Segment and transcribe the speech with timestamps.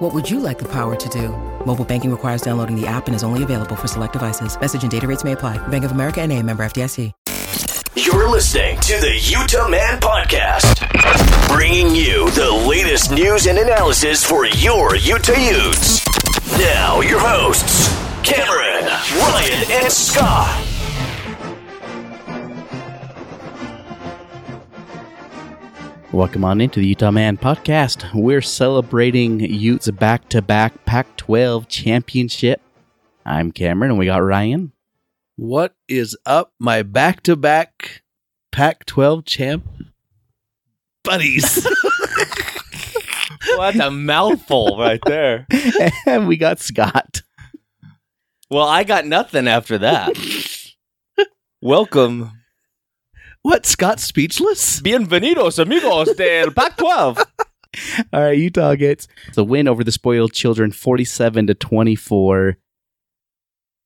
[0.00, 1.28] What would you like the power to do?
[1.66, 4.58] Mobile banking requires downloading the app and is only available for select devices.
[4.58, 5.58] Message and data rates may apply.
[5.68, 7.12] Bank of America and a member FDIC.
[7.96, 10.88] You're listening to the Utah Man Podcast,
[11.48, 16.02] bringing you the latest news and analysis for your Utah Utes.
[16.56, 17.88] Now, your hosts,
[18.22, 18.86] Cameron,
[19.18, 20.69] Ryan, and Scott.
[26.12, 28.12] Welcome on into the Utah Man podcast.
[28.12, 32.60] We're celebrating Utes back to back Pac 12 championship.
[33.24, 34.72] I'm Cameron and we got Ryan.
[35.36, 38.02] What is up, my back to back
[38.50, 39.64] Pac 12 champ
[41.04, 41.64] buddies?
[43.48, 45.46] well, that's a mouthful right there.
[46.06, 47.22] and we got Scott.
[48.50, 50.12] Well, I got nothing after that.
[51.62, 52.32] Welcome.
[53.42, 54.80] What, Scott speechless?
[54.80, 57.18] Bienvenidos, amigos del Pac 12.
[58.12, 62.56] All right, Utah gets the win over the spoiled children 47 to 24.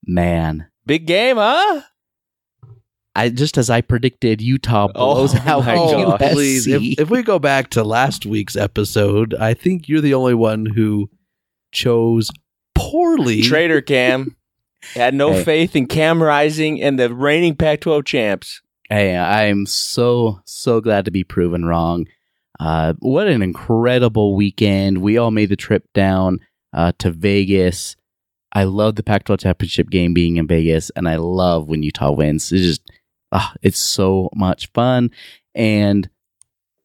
[0.06, 1.82] Man, Big game, huh?
[3.16, 6.20] I just as I predicted, Utah Oh blows out my Oh, gosh.
[6.20, 6.32] USC.
[6.32, 6.66] please.
[6.66, 10.66] If, if we go back to last week's episode, I think you're the only one
[10.66, 11.08] who
[11.72, 12.30] chose
[12.74, 13.40] poorly.
[13.42, 14.36] Trader Cam
[14.94, 15.44] had no Hey.
[15.44, 18.60] faith in Cam Rising and the reigning Pac 12 champs.
[18.90, 22.06] Hey, I'm so so glad to be proven wrong.
[22.60, 24.98] Uh, what an incredible weekend!
[24.98, 26.40] We all made the trip down
[26.72, 27.96] uh, to Vegas.
[28.52, 32.52] I love the Pac-12 championship game being in Vegas, and I love when Utah wins.
[32.52, 32.90] It's just,
[33.32, 35.10] ah, it's so much fun.
[35.54, 36.08] And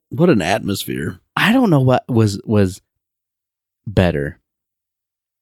[0.09, 1.19] What an atmosphere.
[1.35, 2.81] I don't know what was was
[3.85, 4.39] better,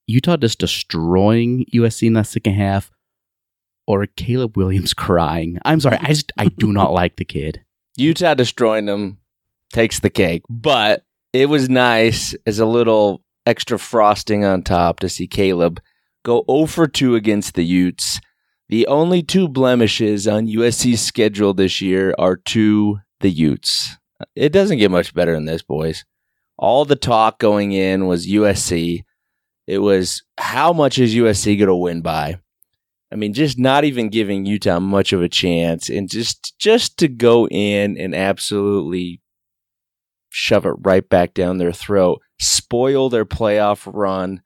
[0.07, 2.91] Utah just destroying USC in that second half,
[3.87, 5.57] or Caleb Williams crying.
[5.65, 7.63] I'm sorry, I just I do not like the kid.
[7.95, 9.17] Utah destroying them
[9.73, 11.03] takes the cake, but
[11.33, 15.81] it was nice as a little extra frosting on top to see Caleb
[16.23, 18.19] go 0 for 2 against the Utes.
[18.69, 23.97] The only two blemishes on USC's schedule this year are to the Utes.
[24.35, 26.03] It doesn't get much better than this, boys.
[26.57, 29.03] All the talk going in was USC.
[29.67, 32.39] It was how much is USC going to win by?
[33.11, 37.07] I mean, just not even giving Utah much of a chance, and just just to
[37.07, 39.21] go in and absolutely
[40.29, 44.41] shove it right back down their throat, spoil their playoff run.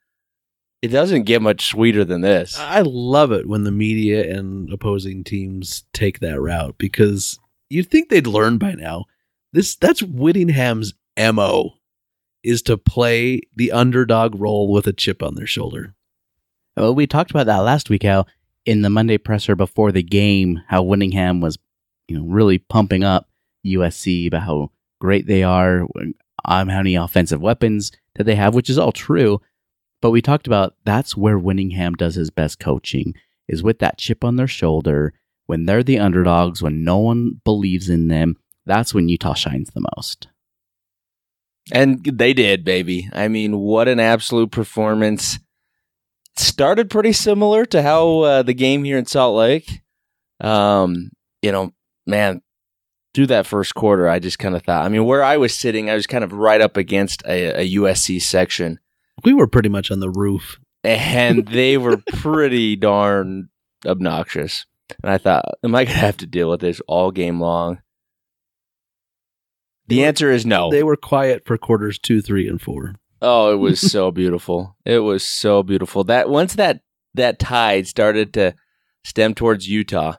[0.81, 2.57] It doesn't get much sweeter than this.
[2.57, 7.39] I love it when the media and opposing teams take that route because
[7.69, 9.05] you'd think they'd learn by now.
[9.53, 11.73] This that's Whittingham's MO
[12.43, 15.93] is to play the underdog role with a chip on their shoulder.
[16.75, 18.03] Well, we talked about that last week.
[18.03, 18.25] How
[18.65, 21.57] in the Monday presser before the game, how Whittingham was,
[22.07, 23.27] you know, really pumping up
[23.65, 25.81] USC about how great they are,
[26.45, 29.41] um, how many offensive weapons that they have, which is all true.
[30.01, 33.13] But we talked about that's where Whittingham does his best coaching
[33.47, 35.13] is with that chip on their shoulder
[35.45, 38.37] when they're the underdogs, when no one believes in them.
[38.65, 40.27] That's when Utah shines the most.
[41.71, 43.09] And they did, baby.
[43.13, 45.39] I mean, what an absolute performance.
[46.37, 49.81] Started pretty similar to how uh, the game here in Salt Lake.
[50.39, 51.11] Um,
[51.41, 51.71] you know,
[52.07, 52.41] man,
[53.13, 55.89] through that first quarter, I just kind of thought, I mean, where I was sitting,
[55.89, 58.79] I was kind of right up against a, a USC section,
[59.23, 60.59] We were pretty much on the roof.
[60.83, 63.49] and they were pretty darn
[63.85, 64.65] obnoxious.
[65.03, 67.79] And I thought, am I going to have to deal with this all game long?
[69.87, 70.71] The answer is no.
[70.71, 72.95] They were quiet for quarters two, three, and four.
[73.21, 74.75] Oh, it was so beautiful.
[74.85, 76.03] It was so beautiful.
[76.03, 76.81] That once that
[77.13, 78.55] that tide started to
[79.03, 80.15] stem towards Utah,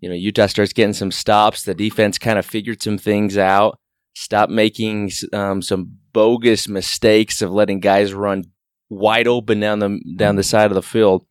[0.00, 1.64] you know, Utah starts getting some stops.
[1.64, 3.78] The defense kind of figured some things out.
[4.14, 8.44] Stopped making um, some bogus mistakes of letting guys run
[8.88, 11.26] wide open down the down the side of the field.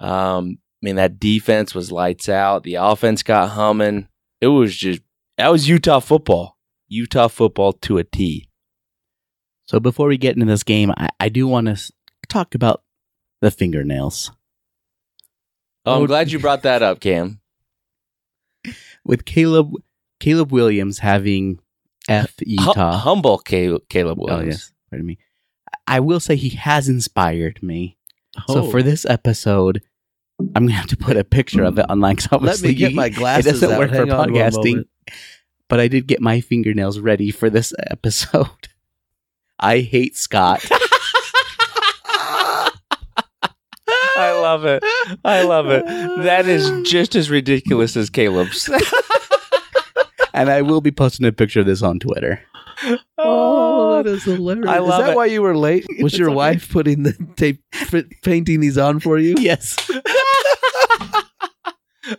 [0.00, 2.62] Um, I mean, that defense was lights out.
[2.62, 4.08] The offense got humming.
[4.40, 5.00] It was just
[5.36, 6.58] that was Utah football.
[6.86, 8.47] Utah football to a T.
[9.68, 11.92] So before we get into this game, I, I do want to
[12.28, 12.82] talk about
[13.42, 14.32] the fingernails.
[15.84, 17.40] Oh, I'm Oh, glad you brought that up, Cam.
[19.04, 19.72] with Caleb
[20.20, 21.60] Caleb Williams having
[22.08, 22.96] F Hu- Utah.
[22.98, 24.48] humble Caleb, Caleb oh Williams.
[24.54, 25.18] yes, pardon me.
[25.86, 27.96] I will say he has inspired me.
[28.48, 28.70] So Oh.
[28.70, 29.82] for this episode,
[30.54, 31.92] I'm gonna have to put a picture of it hmm.
[31.92, 33.46] online because Let me get my glasses.
[33.46, 33.78] It doesn't out.
[33.78, 34.84] work for Hang on one podcasting.
[35.68, 38.68] But I did get my fingernails ready for this episode.
[39.60, 40.64] I hate Scott.
[44.20, 44.82] I love it.
[45.24, 45.86] I love it.
[45.86, 48.68] That is just as ridiculous as Caleb's.
[50.34, 52.40] and I will be posting a picture of this on Twitter.
[52.84, 54.68] Oh, oh that is hilarious.
[54.68, 55.16] I is that it.
[55.16, 55.86] why you were late?
[56.00, 56.36] Was It's your okay.
[56.36, 59.34] wife putting the tape, f- painting these on for you?
[59.38, 59.76] Yes.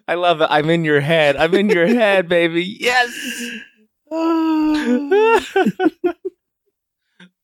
[0.08, 0.48] I love it.
[0.50, 1.36] I'm in your head.
[1.36, 2.78] I'm in your head, baby.
[2.80, 3.10] Yes.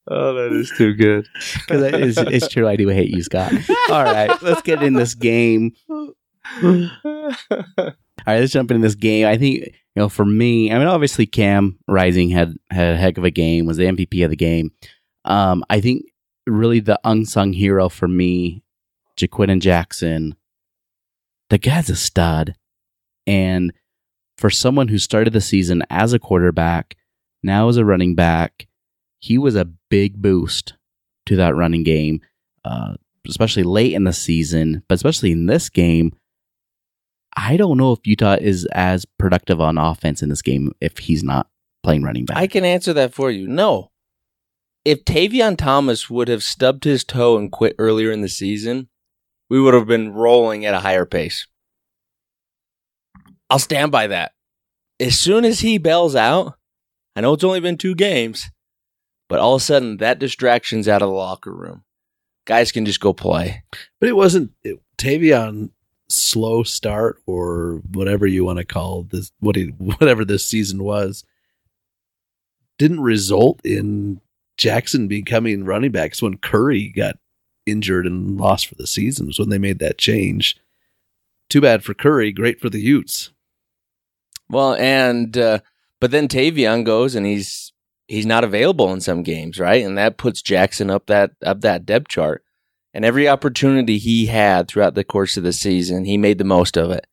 [0.07, 1.27] Oh, that is too good.
[1.67, 2.67] Because it's, it's true.
[2.67, 3.51] I do hate you, Scott.
[3.89, 4.29] All right.
[4.41, 5.73] Let's get in this game.
[5.89, 6.09] All
[6.63, 8.39] right.
[8.39, 9.27] Let's jump into this game.
[9.27, 13.17] I think, you know, for me, I mean, obviously Cam Rising had, had a heck
[13.17, 14.71] of a game, was the MVP of the game.
[15.25, 16.03] Um, I think
[16.45, 18.63] really the unsung hero for me,
[19.17, 20.35] Jaquin Jackson,
[21.49, 22.55] the guy's a stud.
[23.25, 23.73] And
[24.37, 26.95] for someone who started the season as a quarterback,
[27.41, 28.67] now as a running back,
[29.25, 30.75] he was a big boost
[31.25, 32.21] to that running game,
[32.63, 32.93] uh,
[33.27, 36.15] especially late in the season, but especially in this game.
[37.35, 41.23] I don't know if Utah is as productive on offense in this game if he's
[41.23, 41.47] not
[41.83, 42.37] playing running back.
[42.37, 43.47] I can answer that for you.
[43.47, 43.89] No.
[44.85, 48.89] If Tavion Thomas would have stubbed his toe and quit earlier in the season,
[49.49, 51.47] we would have been rolling at a higher pace.
[53.49, 54.33] I'll stand by that.
[54.99, 56.53] As soon as he bails out,
[57.15, 58.51] I know it's only been two games,
[59.27, 61.83] but all of a sudden that distraction's out of the locker room.
[62.45, 63.63] Guys can just go play.
[63.99, 65.71] But it wasn't it, Tavion
[66.07, 71.23] slow start or whatever you want to call this what he, whatever this season was
[72.77, 74.21] didn't result in
[74.57, 76.11] Jackson becoming running back.
[76.11, 77.17] It's when Curry got
[77.65, 80.57] injured and lost for the season was when they made that change.
[81.49, 83.31] Too bad for Curry, great for the Utes.
[84.49, 85.59] Well, and uh,
[85.99, 87.71] but then Tavion goes and he's
[88.07, 89.83] he's not available in some games, right?
[89.83, 92.43] And that puts Jackson up that up that depth chart.
[92.93, 96.77] And every opportunity he had throughout the course of the season, he made the most
[96.77, 97.05] of it.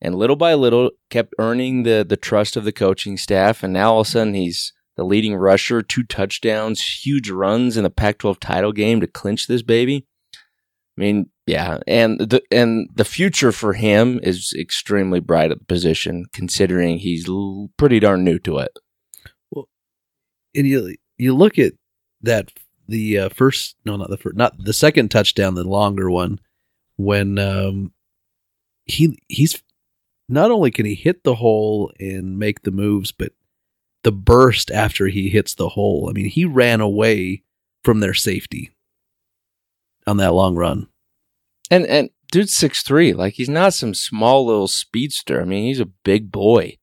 [0.00, 3.94] And little by little kept earning the the trust of the coaching staff and now
[3.94, 8.40] all of a sudden he's the leading rusher, two touchdowns, huge runs in the Pac-12
[8.40, 10.08] title game to clinch this baby.
[10.34, 15.64] I mean, yeah, and the and the future for him is extremely bright at the
[15.64, 18.76] position, considering he's l- pretty darn new to it.
[20.58, 21.72] And you you look at
[22.22, 22.52] that
[22.88, 26.40] the uh, first no not the first not the second touchdown the longer one
[26.96, 27.92] when um
[28.84, 29.62] he he's
[30.28, 33.32] not only can he hit the hole and make the moves but
[34.04, 36.08] the burst after he hits the hole.
[36.08, 37.42] I mean he ran away
[37.84, 38.70] from their safety
[40.06, 40.88] on that long run.
[41.70, 45.40] And and dude's six three, like he's not some small little speedster.
[45.40, 46.78] I mean, he's a big boy,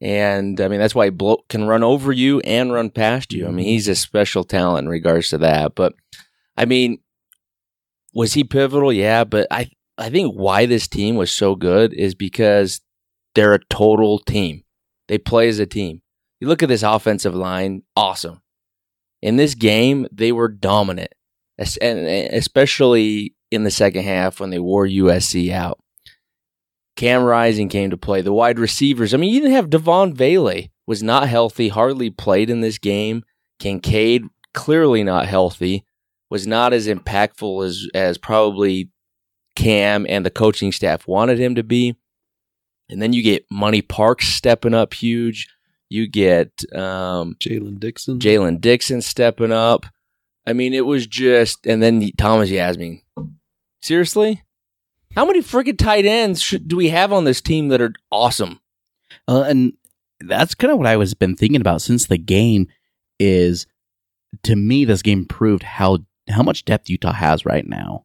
[0.00, 3.46] and I mean that's why he can run over you and run past you.
[3.46, 5.74] I mean, he's a special talent in regards to that.
[5.74, 5.94] But
[6.56, 6.98] I mean,
[8.14, 8.92] was he pivotal?
[8.92, 12.80] Yeah, but I I think why this team was so good is because
[13.34, 14.64] they're a total team.
[15.08, 16.02] They play as a team.
[16.40, 18.40] You look at this offensive line, awesome.
[19.20, 21.12] In this game, they were dominant,
[21.58, 25.78] and especially in the second half when they wore USC out.
[26.96, 28.20] Cam Rising came to play.
[28.20, 29.14] The wide receivers.
[29.14, 33.24] I mean, you didn't have Devaughn Vele was not healthy, hardly played in this game.
[33.58, 35.84] Kincaid clearly not healthy,
[36.30, 38.90] was not as impactful as as probably
[39.56, 41.96] Cam and the coaching staff wanted him to be.
[42.88, 45.48] And then you get Money Parks stepping up huge.
[45.88, 49.86] You get um, jalen dixon Jaylen Dixon stepping up.
[50.46, 53.02] I mean, it was just, and then Thomas Yassmin.
[53.82, 54.42] Seriously,
[55.14, 58.60] how many freaking tight ends should, do we have on this team that are awesome?
[59.26, 59.72] Uh, and
[60.20, 62.68] that's kind of what I was been thinking about since the game.
[63.18, 63.66] Is
[64.44, 65.98] to me, this game proved how
[66.28, 68.04] how much depth Utah has right now.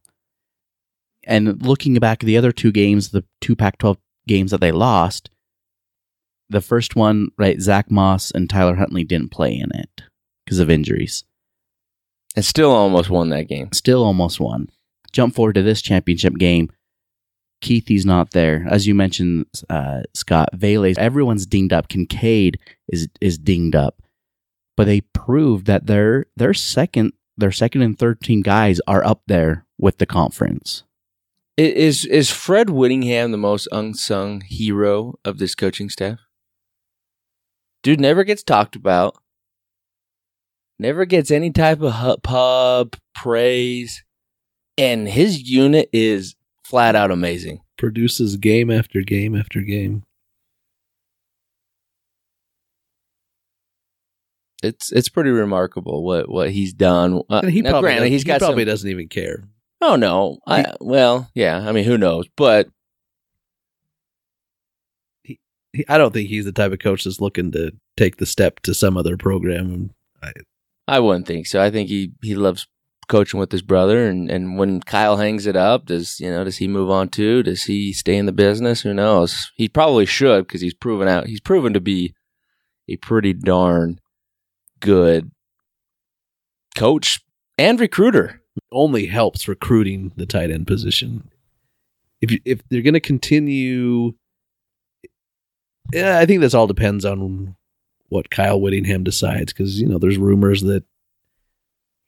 [1.24, 3.96] And looking back at the other two games, the two Pac-12
[4.28, 5.30] games that they lost,
[6.48, 10.02] the first one, right, Zach Moss and Tyler Huntley didn't play in it
[10.44, 11.24] because of injuries.
[12.36, 13.72] And still almost won that game.
[13.72, 14.68] Still almost won.
[15.12, 16.70] Jump forward to this championship game.
[17.62, 20.50] Kuithe's not there, as you mentioned, uh, Scott.
[20.52, 21.88] Vele, everyone's dinged up.
[21.88, 22.58] Kincaid
[22.88, 24.02] is is dinged up,
[24.76, 29.22] but they proved that their their second their second and third team guys are up
[29.26, 30.84] there with the conference.
[31.56, 36.18] Is is Fred Whittingham the most unsung hero of this coaching staff?
[37.82, 39.16] Dude never gets talked about.
[40.78, 44.04] Never gets any type of pub praise,
[44.76, 46.35] and his unit is
[46.66, 47.60] flat out amazing.
[47.78, 50.02] Produces game after game after game.
[54.62, 57.22] It's it's pretty remarkable what what he's done.
[57.28, 59.44] Uh, he now, probably, granted, he's he got probably some, doesn't even care.
[59.80, 61.58] Oh no, I well, yeah.
[61.58, 62.26] I mean, who knows?
[62.36, 62.68] But
[65.76, 68.60] He, I don't think he's the type of coach that's looking to take the step
[68.60, 69.90] to some other program.
[70.22, 70.32] I,
[70.88, 71.62] I wouldn't think so.
[71.62, 72.66] I think he he loves
[73.08, 76.58] coaching with his brother, and and when Kyle hangs it up, does you know does
[76.58, 77.42] he move on too?
[77.42, 78.82] Does he stay in the business?
[78.82, 79.50] Who knows?
[79.56, 81.26] He probably should because he's proven out.
[81.26, 82.14] He's proven to be
[82.88, 84.00] a pretty darn
[84.80, 85.30] good
[86.76, 87.20] coach
[87.58, 88.42] and recruiter.
[88.72, 91.30] only helps recruiting the tight end position.
[92.20, 94.12] If you, if they're going to continue,
[95.92, 97.56] yeah, I think this all depends on
[98.08, 100.84] what Kyle Whittingham decides because you know there's rumors that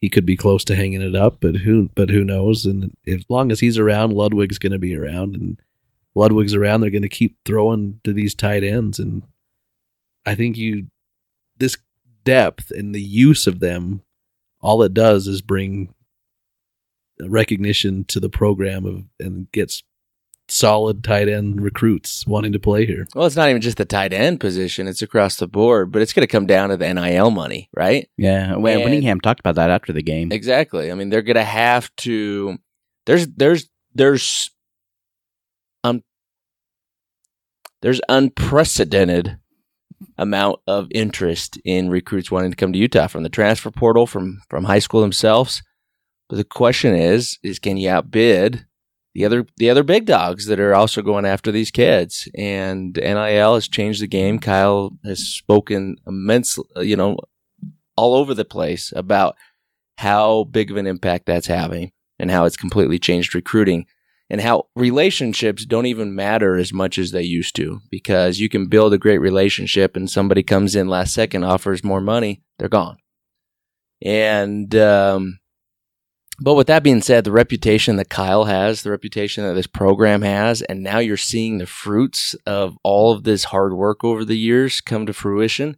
[0.00, 2.64] he could be close to hanging it up, but who but who knows?
[2.64, 5.60] And as long as he's around, Ludwig's going to be around, and
[6.14, 9.22] Ludwig's around, they're going to keep throwing to these tight ends, and
[10.24, 10.86] I think you
[11.56, 11.76] this
[12.24, 14.02] depth and the use of them,
[14.60, 15.94] all it does is bring
[17.20, 19.82] recognition to the program of and gets
[20.48, 23.06] solid tight end recruits wanting to play here.
[23.14, 25.92] Well, it's not even just the tight end position; it's across the board.
[25.92, 28.08] But it's going to come down to the NIL money, right?
[28.16, 30.32] Yeah, well, And- Whittingham talked about that after the game.
[30.32, 30.90] Exactly.
[30.90, 32.58] I mean, they're going to have to.
[33.06, 34.50] There's there's there's
[35.84, 36.02] um
[37.82, 39.38] there's unprecedented
[40.16, 44.40] amount of interest in recruits wanting to come to Utah from the transfer portal, from
[44.48, 45.62] from high school themselves.
[46.28, 48.66] But the question is, is can you outbid
[49.18, 52.28] the other the other big dogs that are also going after these kids?
[52.36, 54.38] And NIL has changed the game.
[54.38, 57.16] Kyle has spoken immensely, you know,
[57.96, 59.36] all over the place about
[59.96, 63.86] how big of an impact that's having and how it's completely changed recruiting
[64.30, 68.68] and how relationships don't even matter as much as they used to because you can
[68.68, 72.98] build a great relationship and somebody comes in last second offers more money they're gone
[74.00, 75.40] and um,
[76.40, 80.22] but with that being said the reputation that kyle has the reputation that this program
[80.22, 84.38] has and now you're seeing the fruits of all of this hard work over the
[84.38, 85.76] years come to fruition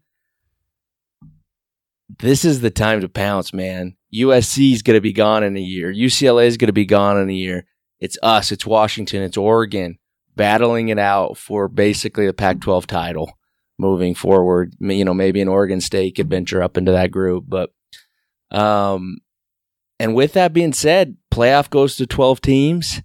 [2.18, 3.96] this is the time to pounce, man.
[4.14, 5.92] USC is going to be gone in a year.
[5.92, 7.66] UCLA is going to be gone in a year.
[8.00, 9.98] It's us, it's Washington, it's Oregon
[10.34, 13.32] battling it out for basically the Pac 12 title
[13.78, 14.74] moving forward.
[14.80, 17.44] You know, maybe an Oregon State could venture up into that group.
[17.46, 17.70] But,
[18.50, 19.18] um,
[20.00, 23.02] and with that being said, playoff goes to 12 teams.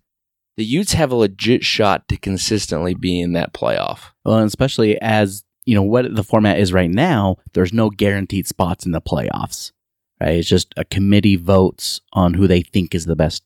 [0.55, 4.11] The Utes have a legit shot to consistently be in that playoff.
[4.23, 8.47] Well, and especially as you know what the format is right now, there's no guaranteed
[8.47, 9.73] spots in the playoffs.
[10.21, 10.35] Right?
[10.35, 13.43] It's just a committee votes on who they think is the best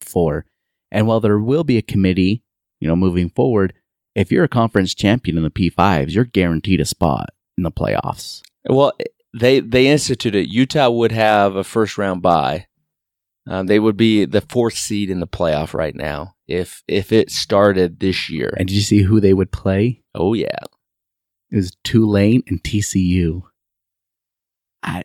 [0.00, 0.46] for.
[0.90, 2.42] And while there will be a committee,
[2.80, 3.74] you know, moving forward,
[4.14, 8.40] if you're a conference champion in the P5s, you're guaranteed a spot in the playoffs.
[8.66, 8.94] Well,
[9.38, 12.66] they they instituted Utah would have a first round bye.
[13.48, 17.30] Um, they would be the fourth seed in the playoff right now if if it
[17.30, 18.52] started this year.
[18.58, 20.02] And did you see who they would play?
[20.14, 20.58] oh yeah,
[21.50, 23.42] It was Tulane and TCU.
[24.82, 25.02] I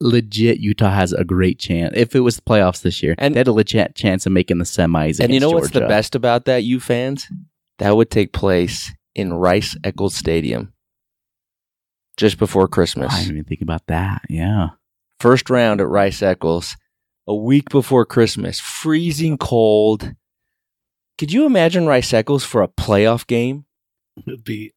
[0.00, 1.94] legit Utah has a great chance.
[1.96, 4.58] If it was the playoffs this year, And- they had a legit chance of making
[4.58, 5.18] the semis.
[5.20, 7.26] and you know what's the best about that, you fans?
[7.78, 10.72] That would take place in Rice Eccles Stadium
[12.16, 13.12] just before Christmas.
[13.12, 14.22] I didn't even think about that.
[14.28, 14.68] Yeah.
[15.20, 16.76] First round at Rice Eccles,
[17.26, 20.14] a week before Christmas, freezing cold.
[21.18, 23.64] Could you imagine Rice Eccles for a playoff game?
[24.26, 24.72] It'd be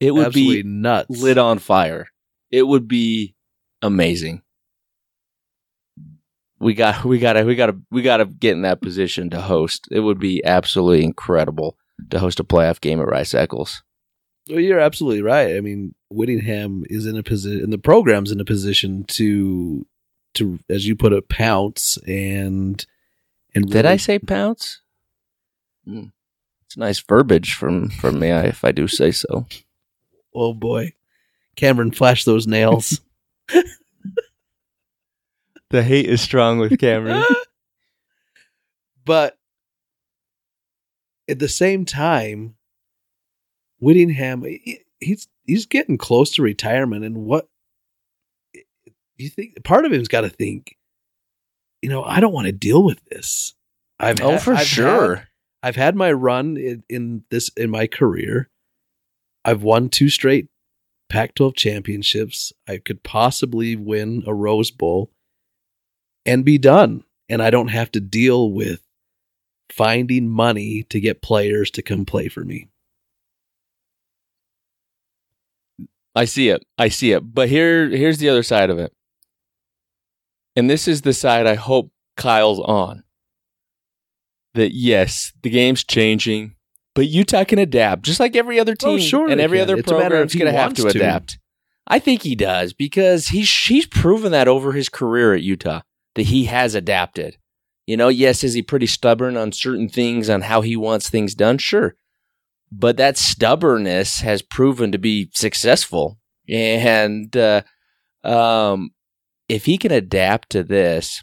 [0.00, 1.10] It would be nuts.
[1.22, 2.08] lit on fire.
[2.50, 3.34] It would be
[3.82, 4.42] amazing.
[6.60, 9.28] We got we got to we got to we got to get in that position
[9.30, 9.86] to host.
[9.90, 11.76] It would be absolutely incredible
[12.10, 13.82] to host a playoff game at Rice Eccles.
[14.48, 15.56] Well, you're absolutely right.
[15.56, 19.86] I mean, Whittingham is in a position, and the program's in a position to,
[20.34, 22.84] to as you put it, pounce and
[23.54, 24.80] and Did I say pounce?
[25.84, 26.06] Hmm.
[26.66, 29.46] It's nice verbiage from from me, if I do say so.
[30.34, 30.92] Oh boy,
[31.56, 33.00] Cameron, flash those nails.
[35.74, 37.24] The hate is strong with Cameron.
[39.04, 39.36] but
[41.28, 42.54] at the same time,
[43.80, 44.44] Whittingham,
[45.00, 47.48] he's he's getting close to retirement, and what
[49.16, 49.62] you think?
[49.64, 50.76] Part of him's got to think,
[51.82, 53.54] you know, I don't want to deal with this.
[53.98, 55.14] I've oh, had- for I've sure.
[55.16, 55.28] had-
[55.62, 58.50] I've had my run in, in this in my career.
[59.46, 60.48] I've won two straight
[61.08, 62.52] Pac-12 championships.
[62.68, 65.10] I could possibly win a Rose Bowl
[66.26, 68.82] and be done, and I don't have to deal with
[69.72, 72.68] finding money to get players to come play for me.
[76.14, 76.64] I see it.
[76.78, 77.34] I see it.
[77.34, 78.92] But here here's the other side of it.
[80.56, 83.02] And this is the side I hope Kyle's on.
[84.54, 86.54] That yes, the game's changing,
[86.94, 89.62] but Utah can adapt just like every other team Oh, sure and every can.
[89.64, 90.88] other It's program's going to have to to.
[90.88, 91.38] adapt.
[91.88, 95.80] I think he does because he's he's proven that over his career at Utah
[96.14, 97.36] that he has adapted.
[97.86, 101.34] You know, yes, is he pretty stubborn on certain things on how he wants things
[101.34, 101.58] done?
[101.58, 101.96] Sure.
[102.72, 106.18] But that stubbornness has proven to be successful.
[106.48, 107.62] And uh,
[108.22, 108.92] um,
[109.48, 111.22] if he can adapt to this,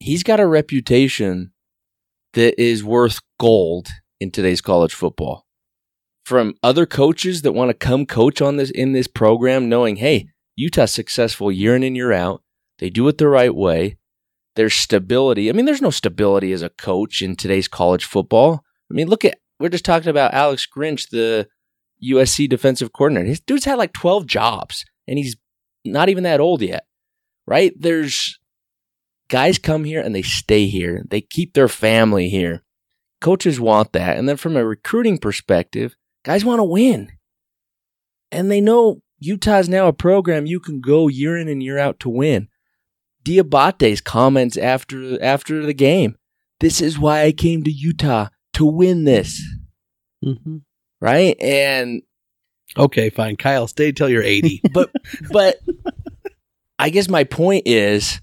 [0.00, 1.52] he's got a reputation
[2.34, 3.88] that is worth gold
[4.20, 5.46] in today's college football.
[6.24, 10.28] From other coaches that want to come coach on this in this program, knowing, hey,
[10.56, 12.42] Utah's successful year in and year out.
[12.78, 13.96] They do it the right way.
[14.56, 15.48] There's stability.
[15.48, 18.64] I mean, there's no stability as a coach in today's college football.
[18.90, 21.48] I mean, look at we're just talking about Alex Grinch, the
[22.04, 23.28] USC defensive coordinator.
[23.28, 25.36] His dude's had like 12 jobs and he's
[25.84, 26.87] not even that old yet.
[27.48, 27.72] Right?
[27.78, 28.38] There's
[29.30, 31.02] guys come here and they stay here.
[31.08, 32.62] They keep their family here.
[33.22, 34.18] Coaches want that.
[34.18, 37.10] And then from a recruiting perspective, guys want to win.
[38.30, 41.98] And they know Utah's now a program you can go year in and year out
[42.00, 42.48] to win.
[43.24, 46.16] Diabate's comments after after the game.
[46.60, 49.42] This is why I came to Utah to win this.
[50.22, 50.58] Mm-hmm.
[51.00, 51.40] Right?
[51.40, 52.02] And
[52.76, 53.36] Okay, fine.
[53.36, 54.60] Kyle, stay till you're 80.
[54.72, 54.90] but
[55.32, 55.56] but
[56.78, 58.20] I guess my point is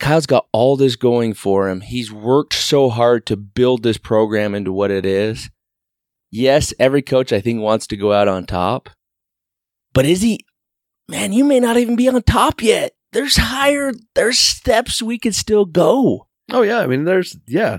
[0.00, 1.80] Kyle's got all this going for him.
[1.80, 5.50] He's worked so hard to build this program into what it is.
[6.30, 8.90] Yes, every coach I think wants to go out on top.
[9.92, 10.40] But is he
[11.08, 12.92] man, you may not even be on top yet.
[13.12, 16.26] There's higher there's steps we could still go.
[16.50, 17.78] oh yeah, I mean there's yeah.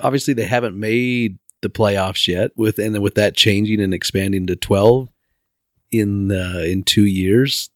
[0.00, 4.56] Obviously they haven't made the playoffs yet with and with that changing and expanding to
[4.56, 5.08] 12
[5.98, 7.70] in uh, in 2 years.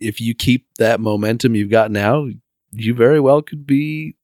[0.00, 2.28] If you keep that momentum you've got now,
[2.70, 4.14] you very well could be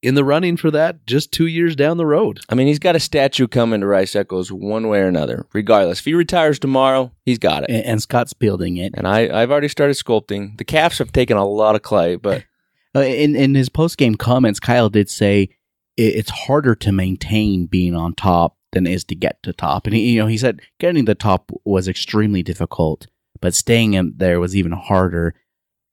[0.00, 2.40] in the running for that just 2 years down the road.
[2.48, 5.46] I mean, he's got a statue coming to Rice Eccles one way or another.
[5.52, 7.70] Regardless, if he retires tomorrow, he's got it.
[7.70, 8.94] And, and Scott's building it.
[8.96, 10.56] And I, I've already started sculpting.
[10.56, 12.44] The calves have taken a lot of clay, but
[12.94, 15.50] Uh, in in his post game comments, Kyle did say
[15.96, 19.86] it, it's harder to maintain being on top than it is to get to top.
[19.86, 23.06] And he, you know, he said getting to the top was extremely difficult,
[23.40, 25.34] but staying in there was even harder.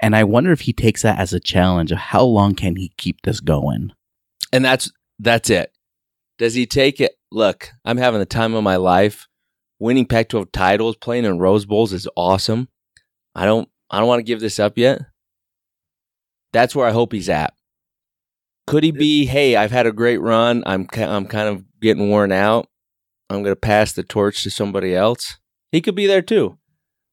[0.02, 2.92] And I wonder if he takes that as a challenge of how long can he
[2.98, 3.92] keep this going.
[4.52, 5.72] and that's that's it.
[6.38, 7.14] Does he take it?
[7.32, 9.28] Look, I'm having the time of my life.
[9.80, 12.68] Winning Pac-12 titles, playing in Rose Bowls is awesome.
[13.34, 15.02] I don't I don't want to give this up yet.
[16.54, 17.54] That's where I hope he's at.
[18.68, 19.26] Could he be?
[19.26, 20.64] Hey, I've had a great run.
[20.66, 22.68] I'm I'm kind of getting worn out.
[23.30, 25.38] I'm going to pass the torch to somebody else.
[25.72, 26.58] He could be there too,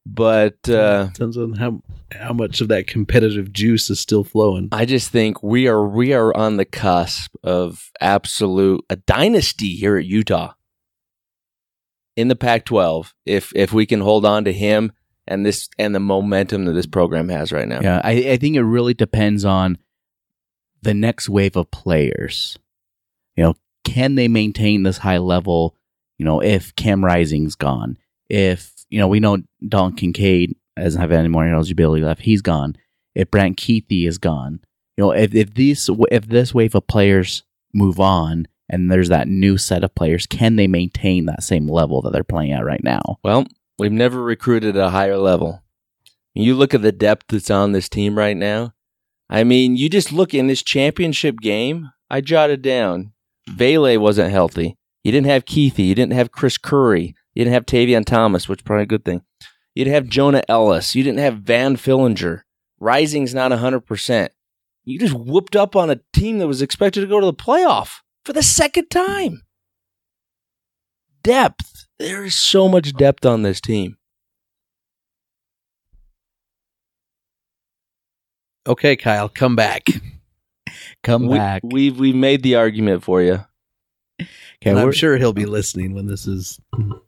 [0.04, 1.82] but uh, Depends on how
[2.12, 4.68] how much of that competitive juice is still flowing.
[4.72, 9.96] I just think we are we are on the cusp of absolute a dynasty here
[9.96, 10.52] at Utah
[12.16, 13.12] in the Pac-12.
[13.24, 14.92] If if we can hold on to him
[15.26, 17.80] and this and the momentum that this program has right now.
[17.80, 19.78] Yeah, I, I think it really depends on
[20.82, 22.58] the next wave of players.
[23.36, 25.76] You know, can they maintain this high level?
[26.18, 31.12] You know, if Cam Rising's gone, if you know, we know Don Kincaid doesn't have
[31.12, 32.76] any more eligibility left, he's gone.
[33.14, 34.60] If Brant Kuithe is gone,
[34.96, 37.42] you know, if if these if this wave of players
[37.74, 42.02] move on and there's that new set of players, can they maintain that same level
[42.02, 43.18] that they're playing at right now?
[43.22, 43.46] Well,
[43.78, 45.62] we've never recruited a higher level.
[46.34, 48.72] You look at the depth that's on this team right now.
[49.28, 51.90] I mean, you just look in this championship game.
[52.10, 53.12] I jotted down.
[53.48, 54.76] Vele wasn't healthy.
[55.04, 55.78] You didn't have Kuithe.
[55.78, 57.14] You didn't have Chris Curry.
[57.34, 59.22] You didn't have Tavion Thomas, which is probably a good thing.
[59.74, 60.94] You didn't have Jonah Elliss.
[60.94, 62.42] You didn't have Van Fillinger.
[62.78, 64.28] Rising's not 100%.
[64.84, 68.00] You just whooped up on a team that was expected to go to the playoff
[68.24, 69.42] for the second time.
[71.22, 71.86] Depth.
[71.98, 73.96] There is so much depth on this team.
[78.66, 79.88] Okay, Kyle, come back.
[81.02, 81.62] Come We, back.
[81.64, 83.44] we've we've made the argument for you.
[84.20, 86.60] Okay, I'm we're- sure he'll be listening when this is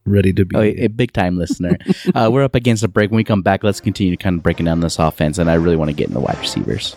[0.04, 0.56] ready to be.
[0.56, 1.76] Oh, a big time listener.
[2.14, 3.10] uh, we're up against a break.
[3.10, 5.76] When we come back, let's continue kind of breaking down this offense, and I really
[5.76, 6.96] want to get in the wide receivers.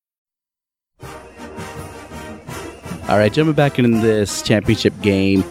[3.11, 5.43] All right, jumping back into this championship game.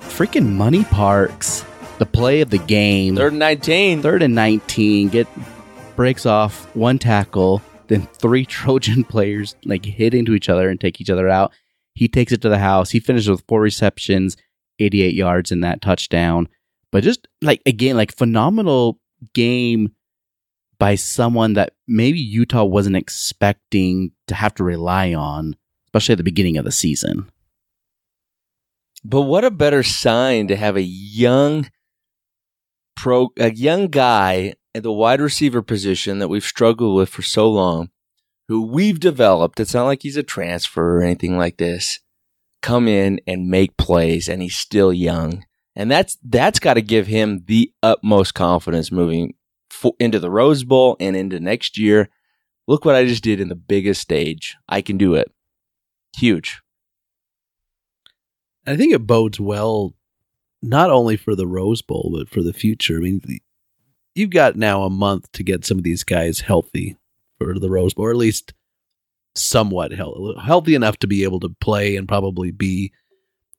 [0.00, 1.62] Freaking Money Parks,
[1.98, 3.14] the play of the game.
[3.14, 4.00] Third and 19.
[4.00, 5.28] Third and 19, get
[5.96, 10.98] breaks off one tackle, then three Trojan players like hit into each other and take
[10.98, 11.52] each other out.
[11.94, 12.88] He takes it to the house.
[12.88, 14.38] He finishes with four receptions,
[14.78, 16.48] 88 yards in that touchdown.
[16.90, 18.98] But just like again, like phenomenal
[19.34, 19.92] game
[20.78, 25.54] by someone that maybe Utah wasn't expecting to have to rely on,
[25.94, 27.30] especially at the beginning of the season.
[29.04, 31.70] But what a better sign to have a young
[32.96, 37.48] pro a young guy at the wide receiver position that we've struggled with for so
[37.48, 37.90] long,
[38.48, 39.60] who we've developed.
[39.60, 42.00] It's not like he's a transfer or anything like this.
[42.60, 45.44] Come in and make plays, and he's still young,
[45.76, 49.34] and that's that's got to give him the utmost confidence moving
[50.00, 52.08] into the Rose Bowl and into next year.
[52.66, 54.56] Look what I just did in the biggest stage.
[54.68, 55.30] I can do it.
[56.16, 56.60] Huge.
[58.66, 59.94] I think it bodes well,
[60.62, 62.96] not only for the Rose Bowl, but for the future.
[62.96, 63.22] I mean,
[64.14, 66.96] you've got now a month to get some of these guys healthy
[67.38, 68.54] for the Rose Bowl, or at least
[69.34, 72.92] somewhat healthy, enough to be able to play and probably be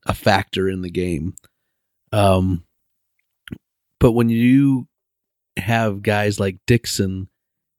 [0.06, 1.36] a factor in the game.
[2.12, 2.64] Um,
[4.00, 4.88] but when you
[5.58, 7.28] have guys like Dixon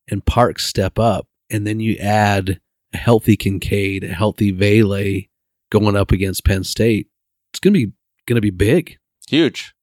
[0.08, 2.60] and Parks step up, and then you add
[2.96, 5.22] a healthy Kincaid, a healthy Vele
[5.70, 7.09] going up against Penn State,
[7.52, 7.92] it's gonna be
[8.26, 8.98] gonna be big.
[9.28, 9.74] Huge.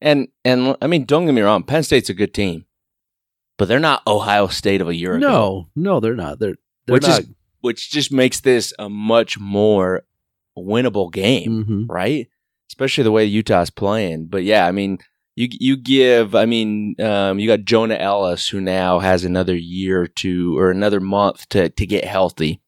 [0.00, 2.64] And and I mean, don't get me wrong, Penn State's a good team,
[3.58, 5.28] but they're not Ohio State of a year ago.
[5.28, 6.38] No, no, they're not.
[6.38, 7.20] They're, they're which not.
[7.20, 7.26] is
[7.60, 10.02] which just makes this a much more
[10.56, 11.86] winnable game, Mhm.
[11.88, 12.28] right?
[12.70, 14.26] Especially the way Utah's playing.
[14.26, 14.98] But yeah, I mean,
[15.36, 20.06] you you give, I mean, um, you got Jonah Elliss who now has another year
[20.06, 22.60] to or another month to to get healthy,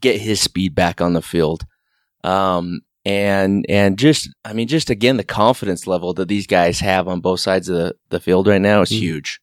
[0.00, 1.64] get his speed back on the field.
[2.24, 7.08] Um, and and just I mean just again the confidence level that these guys have
[7.08, 8.98] on both sides of the, the field right now is Mhm.
[8.98, 9.40] huge.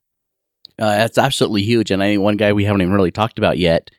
[0.80, 1.92] Uh, that's absolutely huge.
[1.92, 3.92] And I one guy we haven't even really talked about yet,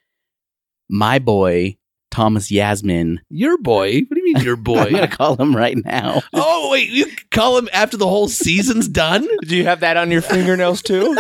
[0.89, 1.77] my boy,
[2.11, 3.19] Thomas Yassmin.
[3.31, 4.01] your boy.
[4.01, 4.81] What do you mean your boy?
[4.87, 6.23] I'm gonna call him right now.
[6.33, 9.27] oh wait, you call him after the whole season's done?
[9.43, 11.17] Do you have that on your fingernails too?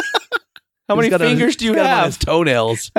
[0.88, 2.06] How many He's a- fingers do you he's got on have?
[2.06, 2.90] his toenails.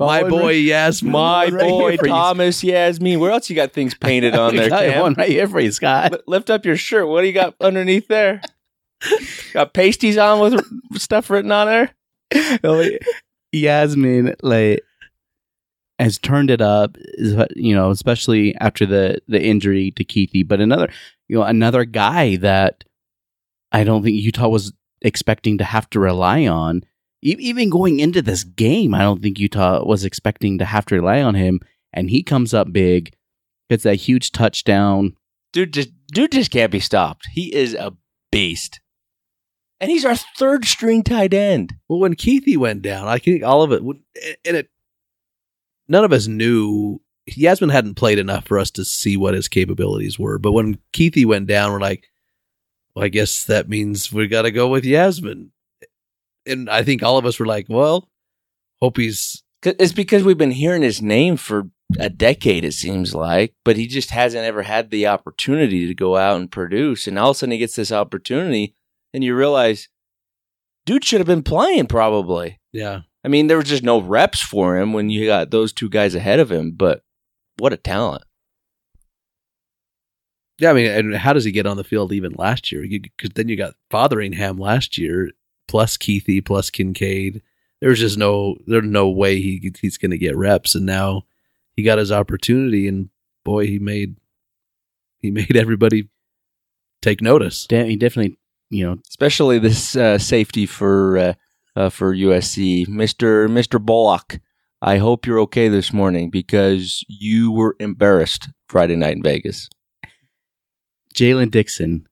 [0.00, 1.10] My boy Yassmin.
[1.10, 2.12] My Right boy here for you.
[2.12, 3.20] Thomas Yassmin.
[3.20, 5.00] Where else you got things painted on there, I got Cam?
[5.02, 6.10] one right here for you, Scott.
[6.10, 7.06] Li- Lift up your shirt.
[7.06, 8.40] What do you got underneath there?
[9.52, 11.94] got pasties on with r- stuff written on there.
[13.54, 14.82] Yassmin like
[15.98, 16.96] has turned it up,
[17.56, 20.46] you know, especially after the the injury to Kuithe.
[20.46, 20.90] But another,
[21.28, 22.84] you know, another guy that
[23.72, 26.82] I don't think Utah was expecting to have to rely on.
[27.22, 30.94] E- Even going into this game, I don't think Utah was expecting to have to
[30.96, 31.60] rely on him.
[31.92, 33.14] And he comes up big,
[33.70, 35.16] gets that huge touchdown.
[35.52, 37.26] Dude, just dude just can't be stopped.
[37.32, 37.94] He is a
[38.30, 38.80] beast,
[39.80, 41.72] and he's our third string tight end.
[41.88, 44.02] Well, when Kuithe went down, I think all of it, would-
[44.44, 44.68] and it,
[45.88, 47.00] none of us knew.
[47.28, 50.38] Yassmin hadn't played enough for us to see what his capabilities were.
[50.38, 52.08] But when Kuithe went down, we're like,
[52.94, 55.48] well, I guess that means we got to go with Yassmin.
[56.46, 58.08] And I think all of us were like, well,
[58.80, 59.42] hope he's.
[59.64, 61.68] It's because we've been hearing his name for
[61.98, 66.16] a decade, it seems like, but he just hasn't ever had the opportunity to go
[66.16, 67.06] out and produce.
[67.06, 68.74] And all of a sudden he gets this opportunity,
[69.12, 69.88] and you realize,
[70.84, 72.60] dude should have been playing probably.
[72.72, 73.00] yeah.
[73.26, 76.14] I mean, there was just no reps for him when you got those two guys
[76.14, 77.02] ahead of him, but
[77.58, 78.22] what a talent.
[80.60, 82.86] Yeah, I mean, and how does he get on the field even last year?
[82.88, 85.32] Because then you got Fotheringham last year,
[85.66, 87.42] plus Kuithe, plus Kincaid.
[87.80, 91.24] There's just no, there's no way he he's going to get reps, and now
[91.74, 93.10] he got his opportunity, and
[93.44, 94.16] boy, he made
[95.18, 96.08] he made everybody
[97.02, 97.66] take notice.
[97.68, 98.38] He definitely,
[98.70, 101.34] you know, Especially this uh, safety for uh,
[101.76, 104.40] uh, for USC, Mister Mister Bullock.
[104.82, 109.68] I hope you're okay this morning because you were embarrassed Friday night in Vegas.
[111.14, 112.06] Jaylen Dixon,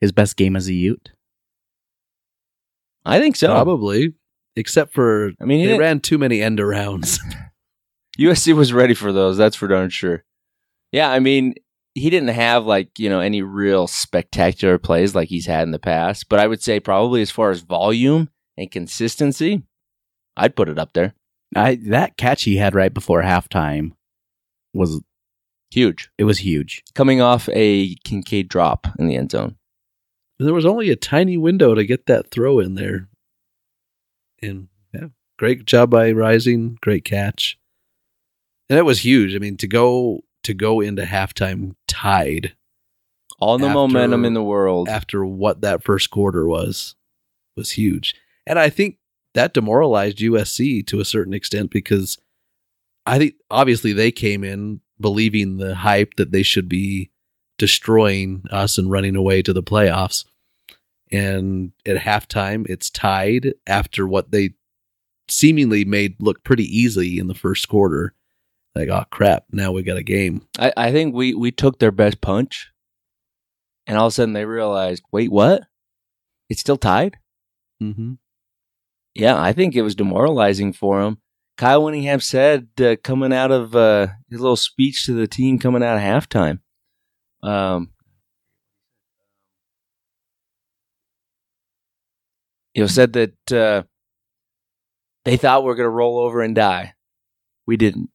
[0.00, 1.10] his best game as a Ute.
[3.04, 3.48] I think so.
[3.48, 4.14] Probably,
[4.56, 7.18] except for I mean, he they ran too many end arounds.
[8.18, 9.36] USC was ready for those.
[9.36, 10.24] That's for darn sure.
[10.92, 11.54] Yeah, I mean,
[11.94, 15.78] he didn't have like you know any real spectacular plays like he's had in the
[15.78, 19.62] past, but I would say probably as far as volume and consistency,
[20.36, 21.14] I'd put it up there.
[21.56, 23.92] I that catch he had right before halftime
[24.72, 25.00] was
[25.72, 26.10] Huge.
[26.18, 26.82] it was huge.
[26.94, 29.56] Coming off a Kincaid drop in the end zone.
[30.40, 33.08] There was only a tiny window to get that throw in there.
[34.42, 35.08] And yeah,
[35.38, 37.56] great job by Rising, great catch.
[38.68, 39.34] And it was huge.
[39.34, 42.54] I mean, to go to go into halftime tied
[43.38, 44.88] All the After- momentum in the world.
[44.88, 46.94] after what that first quarter was
[47.56, 48.14] was huge.
[48.46, 48.96] And I think
[49.34, 52.18] that demoralized USC to a certain extent because
[53.06, 57.10] I think obviously they came in believing the hype that they should be
[57.58, 60.24] destroying us and running away to the playoffs.
[61.12, 64.50] And at halftime, it's tied after what they
[65.28, 68.14] seemingly made look pretty easy in the first quarter.
[68.74, 70.46] Like, oh crap, now we got a game.
[70.58, 72.70] I, I think we, we took their best punch,
[73.86, 75.64] and all of a sudden they realized, wait, what?
[76.48, 77.18] It's still tied?
[77.82, 78.14] Mm-hmm.
[79.14, 81.18] Yeah, I think it was demoralizing for him.
[81.56, 85.82] Kyle Whittingham said uh, coming out of uh, his little speech to the team coming
[85.82, 86.60] out of halftime.
[87.42, 87.90] Um,
[92.74, 93.82] you know, said that uh,
[95.24, 96.94] they thought we're going to roll over and die.
[97.66, 98.10] We didn't.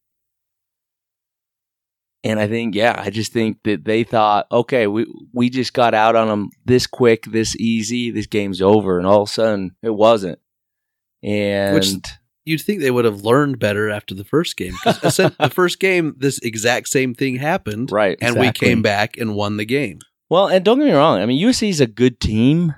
[2.24, 5.94] And I think, yeah, I just think that they thought, okay, we we just got
[5.94, 9.76] out on them this quick, this easy, this game's over, and all of a sudden
[9.84, 10.40] it wasn't.
[11.26, 11.94] And Which-
[12.48, 14.74] You'd think they would have learned better after the first game.
[14.84, 18.48] 'Cause essen- the first game, this exact same thing happened, right, and Exactly.
[18.48, 19.98] we came back and won the game.
[20.30, 21.20] Well, and don't get me wrong.
[21.20, 22.76] I mean, USC is a good team,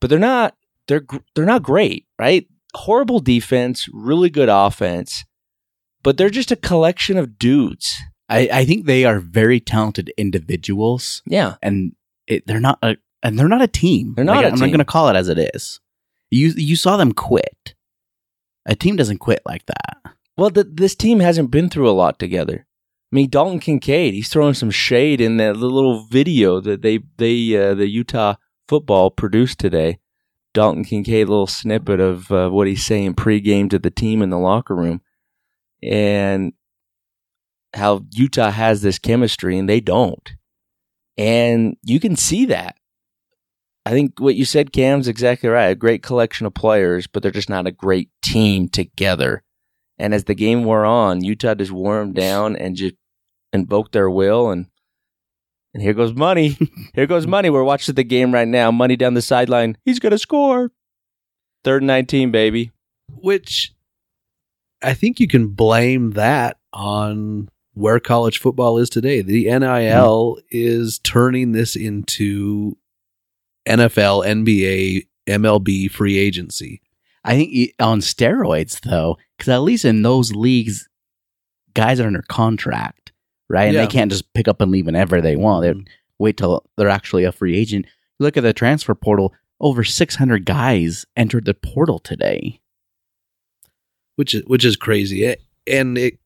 [0.00, 0.54] but they're not.
[0.86, 2.46] They're they're not great, right?
[2.74, 5.24] Horrible defense, really good offense,
[6.04, 7.96] but they're just a collection of dudes.
[8.28, 11.92] I, I think they are very talented individuals, Yeah, and
[12.28, 14.14] it, they're not a and they're not a team.
[14.14, 14.60] They're not Like, a I'm team.
[14.60, 15.80] not going to call it as it is.
[16.30, 17.74] You you saw them quit.
[18.66, 20.14] A team doesn't quit like that.
[20.36, 22.66] Well, th- this team hasn't been through a lot together.
[23.10, 27.56] I mean, Dalton Kincaid, he's throwing some shade in that little video that they they
[27.56, 28.34] uh, the Utah
[28.68, 29.98] football produced today.
[30.52, 34.38] Dalton Kincaid, little snippet of uh, what he's saying pregame to the team in the
[34.38, 35.00] locker room,
[35.82, 36.52] and
[37.74, 40.34] how Utah has this chemistry and they don't,
[41.16, 42.76] and you can see that.
[43.88, 45.68] I think what you said, Cam's exactly right.
[45.68, 49.42] A great collection of players, but they're just not a great team together.
[49.96, 52.96] And as the game wore on, Utah just wore them down and just
[53.50, 54.50] invoked their will.
[54.50, 54.66] And
[55.72, 56.58] and here goes money.
[56.94, 57.48] here goes money.
[57.48, 58.70] We're watching the game right now.
[58.70, 59.78] Money down the sideline.
[59.86, 60.70] He's gonna score.
[61.64, 62.72] Third and nineteen, baby.
[63.10, 63.72] Which
[64.82, 69.22] I think you can blame that on where college football is today.
[69.22, 70.40] The NIL mm-hmm.
[70.50, 72.76] is turning this into
[73.68, 76.80] NFL, NBA, MLB free agency.
[77.24, 80.88] I think on steroids though, because at least in those leagues,
[81.74, 83.12] guys are under contract,
[83.48, 83.64] right?
[83.66, 83.82] And Yeah.
[83.82, 85.62] they can't just pick up and leave whenever they want.
[85.62, 85.82] They mm-hmm.
[86.18, 87.86] wait till they're actually a free agent.
[88.18, 89.34] Look at the transfer portal.
[89.60, 92.60] Over 600 guys entered the portal today.
[94.16, 95.36] which is which is crazy.
[95.66, 96.18] And it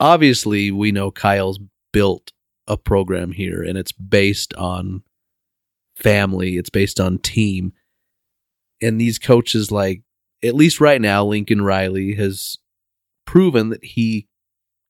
[0.00, 1.60] obviously we know Kyle's
[1.92, 2.32] built
[2.66, 5.02] a program here, and it's based on
[5.96, 6.56] family.
[6.56, 7.72] It's based on team,
[8.80, 10.02] and these coaches, like
[10.42, 12.58] at least right now, Lincoln Riley has
[13.26, 14.28] proven that he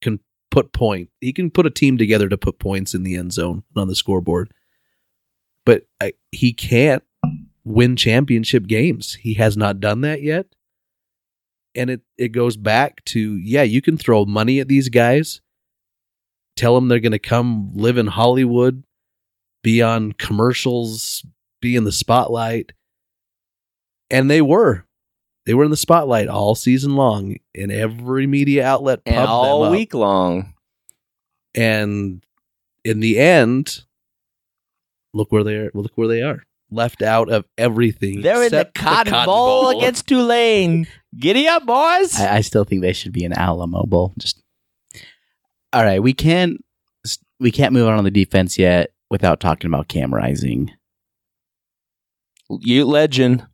[0.01, 0.19] can
[0.51, 1.09] put point.
[1.21, 3.87] He can put a team together to put points in the end zone and on
[3.87, 4.51] the scoreboard,
[5.65, 7.03] but I, he can't
[7.63, 9.15] win championship games.
[9.15, 10.47] He has not done that yet
[11.75, 15.41] and it it goes back to yeah you can throw money at these guys
[16.55, 18.83] tell them they're going to come live in hollywood
[19.63, 21.25] be on commercials
[21.61, 22.73] be in the spotlight
[24.11, 24.85] and they were
[25.45, 29.67] they were in the spotlight all season long and every media outlet And all them
[29.67, 29.71] up.
[29.77, 30.53] week long.
[31.55, 32.23] and
[32.83, 33.83] in the end
[35.13, 38.61] look where they are look where they are left out of everything They're in the
[38.61, 40.87] except Cotton, Bowl, against Tulane.
[41.15, 42.19] Giddy up, boys.
[42.19, 44.13] I, I still think they should be an Alamo Bowl.
[44.17, 44.41] Just
[45.71, 46.01] all right.
[46.01, 46.63] We can't
[47.39, 50.71] we can't move on on the defense yet without talking about Cam Rising.
[52.49, 53.45] you legend.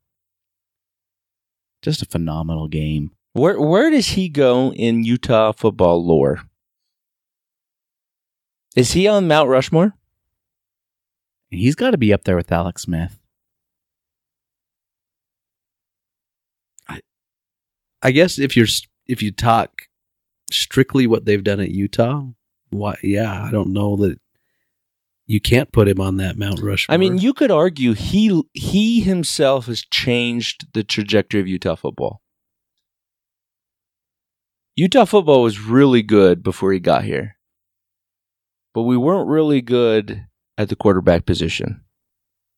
[1.81, 3.11] Just a phenomenal game.
[3.33, 6.43] Where where does he go in Utah football lore?
[8.77, 9.95] Is he on Mount Rushmore?
[11.49, 13.19] He's got to be up there with Alex Smith.
[16.87, 17.01] I,
[18.01, 18.67] I guess if you're
[19.07, 19.89] if you talk
[20.49, 22.27] strictly what they've done at Utah,
[22.69, 22.95] why?
[23.03, 24.19] Yeah, I don't know that
[25.29, 26.91] you can't put him on that Mount Rushmore.
[26.93, 32.21] I mean, you could argue he he himself has changed the trajectory of Utah football.
[34.75, 37.37] Utah football was really good before he got here.
[38.73, 40.25] But we weren't really good
[40.57, 41.81] at the quarterback position.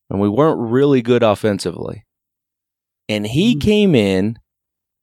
[0.09, 2.05] And we weren't really good offensively.
[3.09, 3.61] And he Mm.
[3.61, 4.39] came in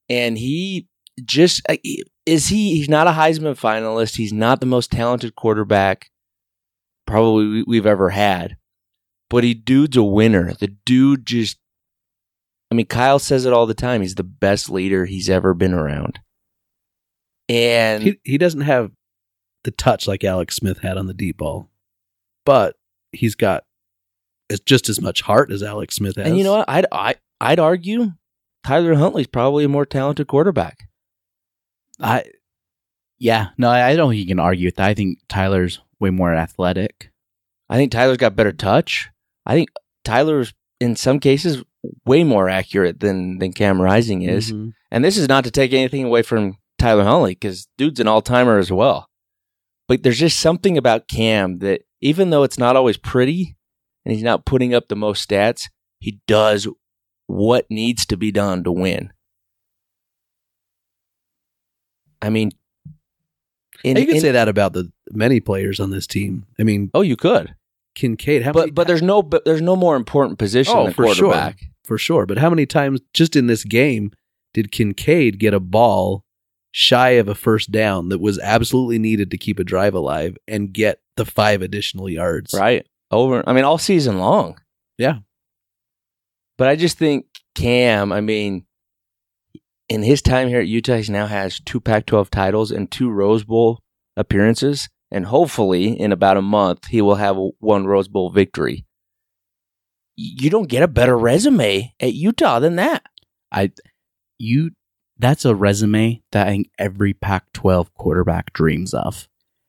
[0.09, 0.87] and he
[1.23, 1.77] just uh,
[2.25, 6.11] is he he's not a Heisman finalist, he's not the most talented quarterback
[7.09, 8.57] probably we- we've ever had.
[9.31, 10.55] But he dude's a winner.
[10.55, 11.59] The dude just
[12.71, 14.01] I mean Kyle says it all the time.
[14.03, 16.21] He's the best leader he's ever been around.
[17.49, 18.93] And he he doesn't have
[19.65, 21.71] the touch like Alex Smith had on the deep ball,
[22.45, 22.77] but
[23.13, 23.65] he's got
[24.51, 26.27] as just as much heart as Alex Smith has.
[26.27, 26.69] And you know what?
[26.69, 28.13] I'd I, I'd argue
[28.65, 30.89] Tyler Huntley's probably a more talented quarterback.
[32.01, 32.25] I,
[33.19, 34.89] yeah, no, I I don't think you can argue with that.
[34.89, 37.11] I think Tyler's way more athletic.
[37.69, 39.09] I think Tyler's got better touch.
[39.47, 39.69] I think
[40.05, 41.63] Tyler's in some cases
[42.07, 44.53] way more accurate than than Cam Rising is.
[44.53, 44.73] Mhm.
[44.91, 48.23] And this is not to take anything away from Tyler Huntley because dude's an all
[48.23, 49.09] timer as well.
[49.87, 53.57] But there's just something about Cam that even though it's not always pretty
[54.05, 55.69] and he's not putting up the most stats,
[56.01, 56.69] he does
[57.27, 59.13] what needs to be done to win.
[62.21, 62.51] I mean,
[63.85, 66.47] in, you can in- say that about the many players on this team.
[66.59, 67.55] I mean, oh, you could,
[67.95, 70.93] Kincaid, how many, but but there's no but there's no more important position Oh, than
[70.95, 71.53] for sure.
[71.85, 72.27] for sure.
[72.27, 74.13] But how many times just in this game
[74.55, 76.25] did Kincaid get a ball
[76.71, 80.73] shy of a first down that was absolutely needed to keep a drive alive and
[80.73, 82.55] get the five additional yards?
[82.55, 82.87] Right.
[83.11, 84.59] Over I mean all season long.
[84.99, 85.19] Yeah.
[86.57, 88.65] But I just think Cam, I mean
[89.89, 93.43] in his time here at Utah, he now has two Pac-12 titles and two Rose
[93.45, 93.81] Bowl
[94.19, 98.85] appearances, and hopefully in about a month he will have one Rose Bowl victory.
[100.17, 103.05] You don't get a better resume at Utah than that.
[103.53, 103.71] I,
[104.39, 104.73] you,
[105.17, 109.29] that's a resume that I think every Pac-12 quarterback dreams of.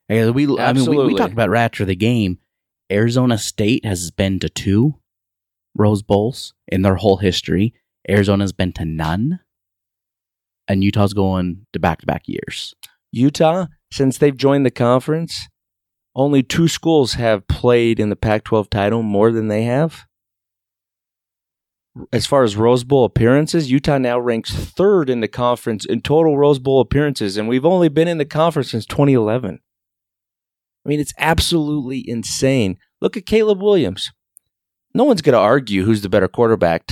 [0.09, 2.39] And we, I mean, we, we talked about right after the game.
[2.91, 4.95] Arizona State has been to two
[5.75, 7.75] Rose Bowls in their whole history.
[8.09, 9.39] Arizona's been to none,
[10.67, 12.73] and Utah's going to back-to-back years.
[13.11, 15.47] Utah, since they've joined the conference,
[16.15, 20.05] only two schools have played in the Pac 12 title more than they have.
[22.13, 26.37] As far as Rose Bowl appearances, Utah now ranks third in the conference in total
[26.37, 29.59] Rose Bowl appearances, and we've only been in the conference since 2011.
[30.85, 32.77] I mean, it's absolutely insane.
[33.01, 34.11] Look at Caleb Williams.
[34.93, 36.83] No one's going to argue who's the better quarterback,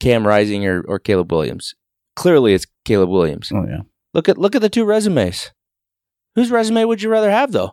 [0.00, 1.74] Cam Rising or, or Caleb Williams.
[2.16, 3.50] Clearly, it's Caleb Williams.
[3.54, 3.80] Oh yeah,
[4.12, 5.52] Look at look at the two resumes.
[6.40, 7.72] Whose resume would you rather have though?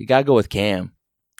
[0.00, 0.90] You gotta go with Cam.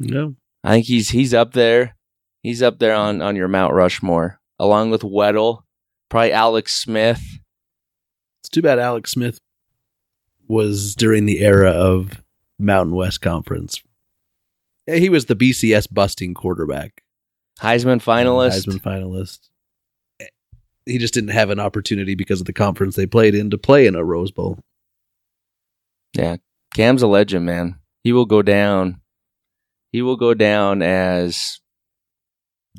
[0.00, 0.36] No.
[0.62, 1.96] I think he's he's up there.
[2.44, 5.62] He's up there on, on your Mount Rushmore, along with Weddle,
[6.08, 7.20] probably Alex Smith.
[8.42, 9.40] It's too bad Alex Smith
[10.46, 12.22] was during the era of
[12.60, 13.82] Mountain West Conference.
[14.86, 17.02] He was the BCS busting quarterback.
[17.58, 18.68] Heisman finalist.
[18.68, 19.49] Heisman finalist.
[20.90, 23.86] He just didn't have an opportunity because of the conference they played in to play
[23.86, 24.58] in a Rose Bowl.
[26.14, 26.36] Yeah,
[26.74, 27.78] Cam's a legend, man.
[28.02, 29.00] He will go down.
[29.92, 31.60] He will go down as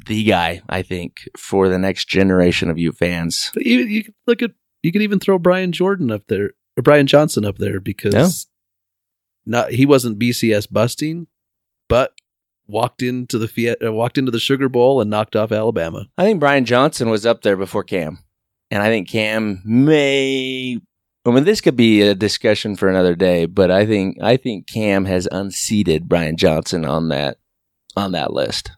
[0.05, 3.51] the guy, I think, for the next generation of you fans.
[3.55, 4.51] You, you could look at
[4.83, 8.47] you could even throw Brian Jordan up there or Brian Johnson up there because
[9.45, 11.27] not he wasn't BCS busting,
[11.87, 12.13] but
[12.71, 16.07] walked into the Fiat, uh, walked into the Sugar Bowl and knocked off Alabama.
[16.17, 18.19] I think Brian Johnson was up there before Cam.
[18.71, 20.79] And I think Cam may
[21.25, 24.65] I mean this could be a discussion for another day, but I think I think
[24.67, 27.37] Cam has unseated Brian Johnson on that
[27.95, 28.71] on that list.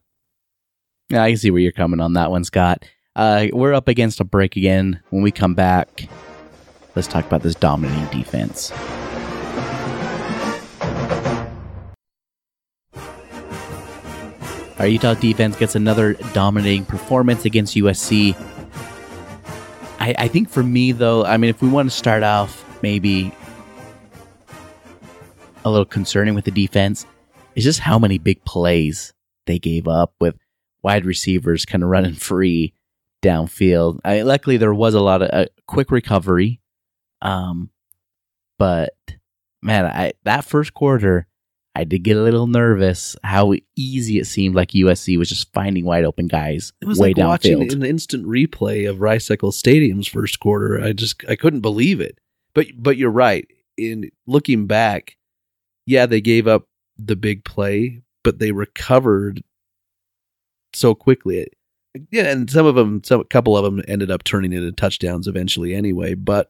[1.09, 2.83] yeah, I can see where you're coming on that one, Scott.
[3.15, 4.99] Uh, we're up against a break again.
[5.11, 6.07] When we come back,
[6.95, 8.71] let's talk about this dominating defense.
[14.79, 18.35] Our Utah defense gets another dominating performance against USC.
[19.99, 23.31] I, I think for me, though, I mean, if we want to start off maybe
[25.63, 27.05] a little concerning with the defense,
[27.55, 29.13] is just how many big plays
[29.45, 30.35] they gave up with
[30.81, 32.73] wide receivers kind of running free
[33.23, 33.99] downfield.
[34.03, 36.59] I, luckily, there was a lot of quick recovery,
[37.21, 37.69] um,
[38.59, 38.93] but
[39.61, 41.27] man, I that first quarter,
[41.75, 45.85] I did get a little nervous how easy it seemed like USC was just finding
[45.85, 50.39] wide open guys It was way like watching an instant replay of Rice-Eccles Stadium's first
[50.39, 50.79] quarter.
[50.79, 52.19] I just I couldn't believe it.
[52.53, 53.47] But but you're right.
[53.75, 55.17] In looking back,
[55.87, 56.67] yeah, they gave up
[56.97, 59.43] the big play, but they recovered
[60.73, 61.47] so quickly.
[62.11, 65.27] Yeah, and some of them, some a couple of them ended up turning into touchdowns
[65.27, 66.13] eventually anyway.
[66.13, 66.49] But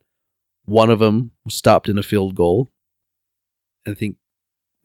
[0.65, 2.69] one of them stopped in a field goal.
[3.85, 4.15] I think,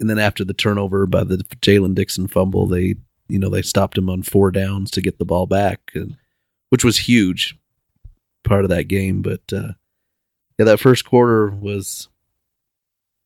[0.01, 2.96] and then after the turnover by the Jaylen Dixon fumble, they
[3.28, 6.16] you know they stopped him on four downs to get the ball back, and,
[6.70, 7.57] which was huge
[8.44, 9.22] part of that game.
[9.22, 9.72] But uh,
[10.59, 12.09] yeah, that first quarter was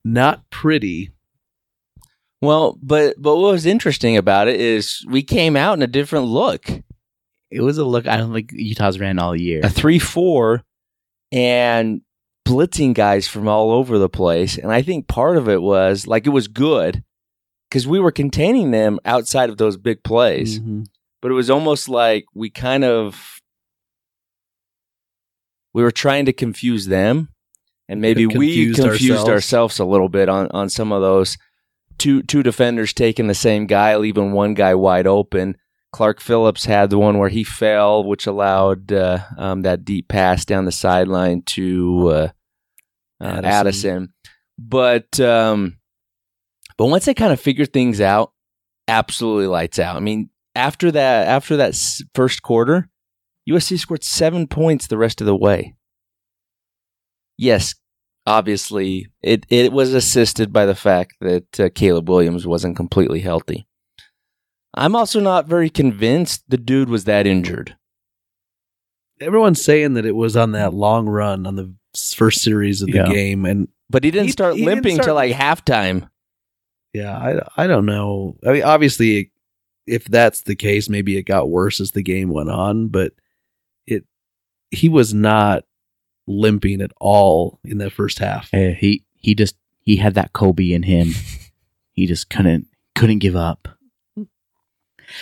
[0.03, 1.11] not pretty.
[2.41, 6.25] Well, but but what was interesting about it is we came out in a different
[6.25, 6.69] look.
[7.49, 9.61] it was a look I don't think Utah's ran all year.
[9.63, 10.63] a three four
[11.31, 12.01] and
[12.45, 14.57] blitzing guys from all over the place.
[14.57, 17.03] And I think part of it was like it was good
[17.69, 20.59] because we were containing them outside of those big plays.
[20.59, 20.85] Mhm.
[21.21, 23.39] But it was almost like we kind of
[25.73, 27.29] we were trying to confuse them.
[27.89, 28.33] And maybe we
[28.71, 29.29] Confused confused ourselves.
[29.29, 29.79] ourselves.
[29.79, 31.37] a little bit on, on some of those
[31.97, 35.57] two two defenders taking the same guy, leaving one guy wide open.
[35.93, 40.43] Clark Phillips had the one where he fell, which allowed uh, um, that deep pass
[40.43, 42.29] down the sideline to uh,
[43.21, 43.45] uh, Addison.
[43.45, 44.13] Addison.
[44.57, 45.77] But um,
[46.77, 48.33] but once they kind of figured things out,
[48.87, 49.95] absolutely lights out.
[49.95, 51.79] I mean, after that after that
[52.15, 52.89] first quarter,
[53.47, 55.75] USC scored seven points the rest of the way.
[57.37, 57.75] Yes,
[58.25, 63.67] obviously it it was assisted by the fact that uh, Caleb Williams wasn't completely healthy.
[64.73, 67.75] I'm also not very convinced the dude was that injured.
[69.21, 71.73] Everyone's saying that it was on that long run on the
[72.15, 73.07] first series of the Yeah.
[73.11, 76.09] game, and But he didn't He- start he didn't limping start- till like halftime.
[76.93, 78.37] yeah, I I don't know.
[78.45, 79.31] I mean, obviously,
[79.85, 83.13] if that's the case, maybe it got worse as the game went on, but
[83.85, 84.05] it
[84.71, 85.65] he was not
[86.25, 88.51] limping at all in that first half.
[88.53, 91.09] Uh, he he just he had that Kobe in him.
[91.91, 93.67] he just couldn't couldn't give up.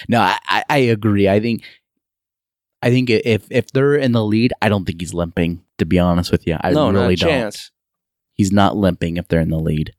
[0.07, 1.27] No, I, I, agree.
[1.27, 1.63] I think
[2.81, 5.63] I think if if they're in the lead, I don't think he's limping.
[5.77, 7.29] To be honest with you, I no, really don't.
[7.29, 7.71] chance.
[8.33, 9.93] He's not limping if they're in the lead.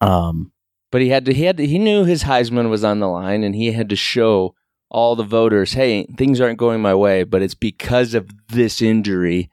[0.00, 0.52] Um,
[0.92, 1.32] But he had to.
[1.32, 1.66] He had to.
[1.66, 4.54] He knew his Heisman was on the line, and he had to show
[4.90, 9.50] all the voters, "Hey, things aren't going my way, but it's because of this injury.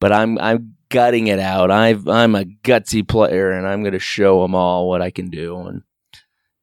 [0.00, 1.70] But I'm I'm gutting it out.
[1.70, 5.30] I've I'm a gutsy player, and I'm going to show them all what I can
[5.30, 5.82] do." And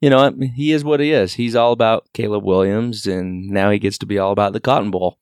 [0.01, 1.33] you know, he is what he is.
[1.33, 4.91] He's all about Caleb Williams, and now he gets to be all about the Cotton
[4.91, 5.17] Bowl.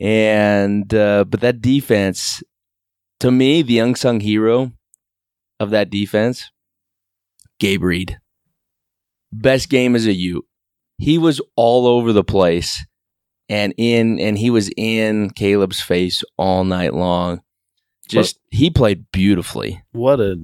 [0.00, 2.42] And uh, but that defense,
[3.20, 4.72] to me, the unsung hero
[5.58, 6.50] of that defense,
[7.58, 8.18] Gabe Reed
[9.32, 10.44] best game as a Ute.
[10.98, 12.84] He was all over the place
[13.48, 17.40] and in and he was in Caleb's face all night long.
[18.08, 19.82] Just he played beautifully.
[19.92, 20.36] What a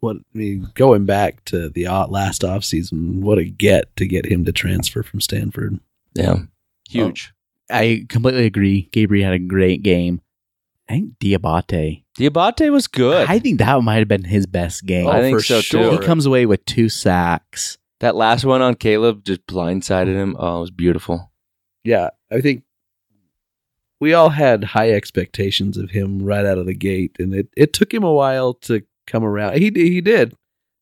[0.00, 4.26] what I mean, going back to the last off season, what a get to get
[4.26, 5.80] him to transfer from Stanford.
[6.14, 6.42] Yeah.
[6.88, 7.32] Huge.
[7.70, 8.88] Oh, I completely agree.
[8.92, 10.20] Gabriel had a great game.
[10.88, 12.04] I think Diabate.
[12.18, 13.28] Diabate was good.
[13.28, 15.06] I think that might have been his best game.
[15.06, 15.92] Oh, I think for so, sure.
[15.92, 17.76] He comes away with two sacks.
[18.00, 20.34] that last one on Caleb just blindsided him.
[20.38, 21.30] Oh, it was beautiful.
[21.84, 22.62] Yeah, I think
[24.00, 27.72] we all had high expectations of him right out of the gate, and it, it
[27.72, 29.54] took him a while to come around.
[29.54, 30.34] He he did.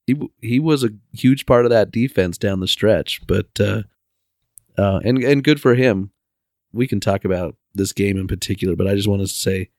[0.07, 3.83] He he was a huge part of that defense down the stretch, but uh,
[4.77, 6.11] uh, and and good for him.
[6.73, 9.71] We can talk about this game in particular, but I just want to say,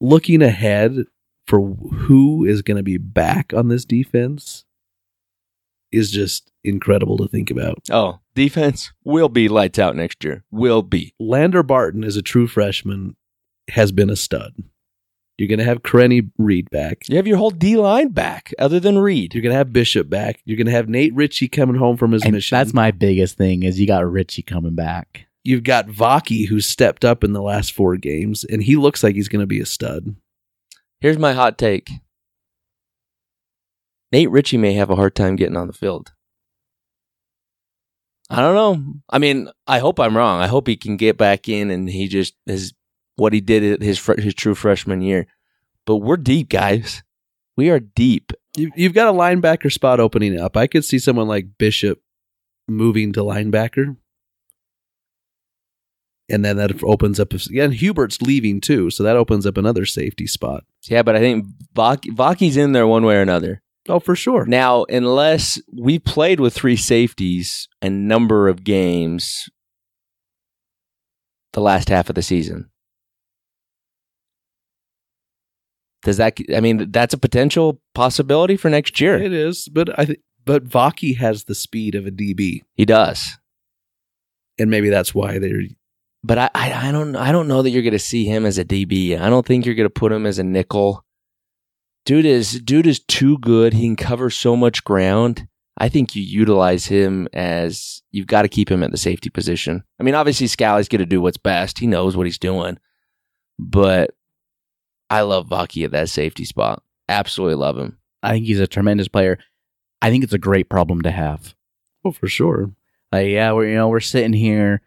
[0.00, 1.04] looking ahead
[1.46, 4.64] for who is going to be back on this defense
[5.92, 7.78] is just incredible to think about.
[7.90, 10.44] Oh, defense will be lights out next year.
[10.50, 11.14] Will be.
[11.18, 13.16] Lander Barton is a true freshman
[13.68, 14.54] has been a stud.
[15.40, 17.08] You're going to have Karene Reid back.
[17.08, 19.32] You have your whole D line back, other than Reed.
[19.32, 20.38] You're going to have Bishop back.
[20.44, 22.58] You're going to have Nate Ritchie coming home from his And mission.
[22.58, 25.28] that's my biggest thing is you got Ritchie coming back.
[25.42, 29.14] You've got Vaki who's stepped up in the last four games, and he looks like
[29.14, 30.14] he's going to be a stud.
[31.00, 31.88] Here's my hot take.
[34.12, 36.12] Nate Ritchie may have a hard time getting on the field.
[38.28, 38.94] I don't know.
[39.08, 40.42] I mean, I hope I'm wrong.
[40.42, 42.74] I hope he can get back in and he just is
[43.20, 45.26] what he did at his fr- his true freshman year.
[45.86, 47.02] But we're deep, guys.
[47.56, 48.32] We are deep.
[48.56, 50.56] You, you've got a linebacker spot opening up.
[50.56, 52.00] I could see someone like Bishop
[52.66, 53.96] moving to linebacker.
[56.30, 57.32] And then that opens up.
[57.32, 60.64] Again, Hubert's leaving too, so that opens up another safety spot.
[60.84, 61.44] Yeah, but I think
[61.74, 63.62] Vak- Vaki's in there one way or another.
[63.88, 64.46] Oh, for sure.
[64.46, 69.50] Now, unless we played with three safeties a number of games
[71.52, 72.69] the last half of the season.
[76.02, 79.16] Does that I mean that's a potential possibility for next year.
[79.20, 83.38] It is, but I think but Vaki has the speed of a DB, He does.
[84.58, 85.62] and maybe that's why they're
[86.24, 88.58] But I, I, I don't I don't know that you're going to see him as
[88.58, 89.20] a DB.
[89.20, 91.04] I don't think you're going to put him as a nickel.
[92.06, 93.74] Dude is dude is too good.
[93.74, 95.46] He can cover so much ground.
[95.78, 99.82] I think you utilize him as you've got to keep him at the safety position.
[99.98, 101.78] I mean, obviously Scalley's going to do what's best.
[101.78, 102.78] He knows what he's doing.
[103.58, 104.10] But
[105.10, 106.82] I love Vaki at that safety spot.
[107.08, 107.98] Absolutely love him.
[108.22, 109.38] I think he's a tremendous player.
[110.00, 111.54] I think it's a great problem to have.
[112.04, 112.70] oh for sure.
[113.12, 114.82] Like, yeah, we're you know we're sitting here,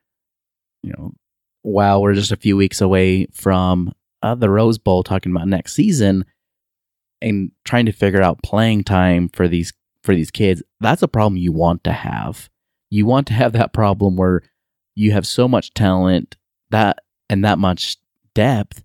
[0.82, 1.14] you know,
[1.62, 5.74] while we're just a few weeks away from uh, the Rose Bowl, talking about next
[5.74, 6.26] season,
[7.22, 10.64] and trying to figure out playing time for these for these kids.
[10.80, 12.50] That's a problem you want to have.
[12.90, 14.42] You want to have that problem where
[14.96, 16.38] you have so much talent
[16.70, 17.00] that
[17.30, 17.98] and that much
[18.34, 18.84] depth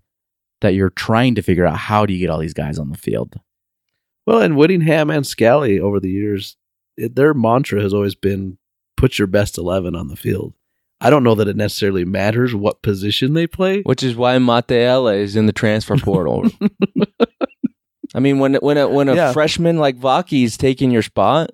[0.61, 2.97] that you're trying to figure out how do you get all these guys on the
[2.97, 3.35] field.
[4.25, 6.57] Well, and Whittingham and Scalley over the years,
[6.97, 8.57] it, their mantra has always been
[8.97, 10.53] put your best 11 on the field.
[11.01, 13.81] I don't know that it necessarily matters what position they play.
[13.83, 16.49] Which is why Mataele is in the transfer portal.
[18.13, 19.33] I mean, when when a, when a Yeah.
[19.33, 21.51] freshman like Vaki is taking your spot,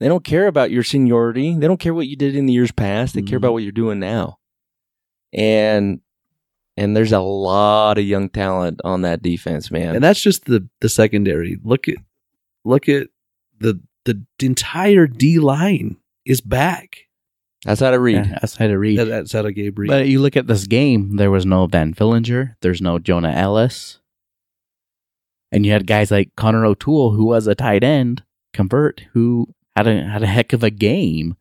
[0.00, 1.54] they don't care about your seniority.
[1.54, 3.14] They don't care what you did in the years past.
[3.14, 3.42] They care Mhm.
[3.42, 4.38] about what you're doing now.
[5.32, 6.00] And
[6.76, 9.94] and there's a lot of young talent on that defense, man.
[9.94, 11.58] And that's just the the secondary.
[11.62, 11.96] Look at
[12.64, 13.08] look at
[13.58, 17.06] the the entire D line is back.
[17.64, 18.26] That's how to read.
[18.26, 18.98] Yeah, that's how to read.
[18.98, 19.90] That, that's how to Gabe Reed.
[19.90, 23.98] But you look at this game, there was no Van Fillinger, there's no Jonah Elliss.
[25.50, 28.22] And you had guys like Connor O'Toole, who was a tight end,
[28.52, 31.36] convert, who had a had a heck of a game.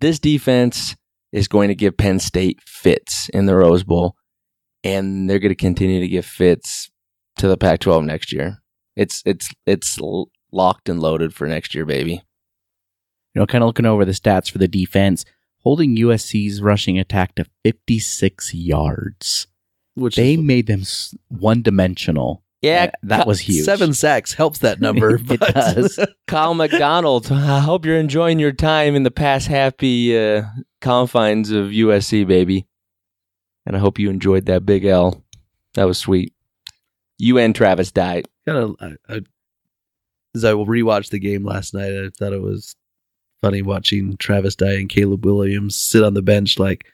[0.00, 0.96] This defense
[1.32, 4.16] is going to give Penn State fits in the Rose Bowl,
[4.86, 6.90] and they're going to continue to give fits
[7.38, 8.62] to the Pac-12 next year.
[8.94, 9.98] It's it's it's
[10.52, 12.22] locked and loaded for next year, baby.
[13.34, 15.24] You know, kind of looking over the stats for the defense,
[15.62, 19.46] holding USC's rushing attack to 56 yards.
[19.94, 20.82] which They is, made them
[21.28, 22.42] one dimensional.
[22.62, 23.66] Yeah, that was huge.
[23.66, 25.20] seven sacks helps that number.
[25.28, 25.98] It does.
[26.26, 27.30] Kyle McDonald.
[27.30, 30.44] I hope you're enjoying your time in the past happy uh,
[30.80, 32.66] confines of USC, baby.
[33.66, 35.24] And I hope you enjoyed that big L.
[35.74, 36.32] That was sweet.
[37.18, 38.22] You and Travis Dye.
[38.46, 39.20] kind of I, I,
[40.34, 42.76] as I rewatched the game last night, I thought it was
[43.42, 46.86] funny watching Travis Dye and Caleb Williams sit on the bench like,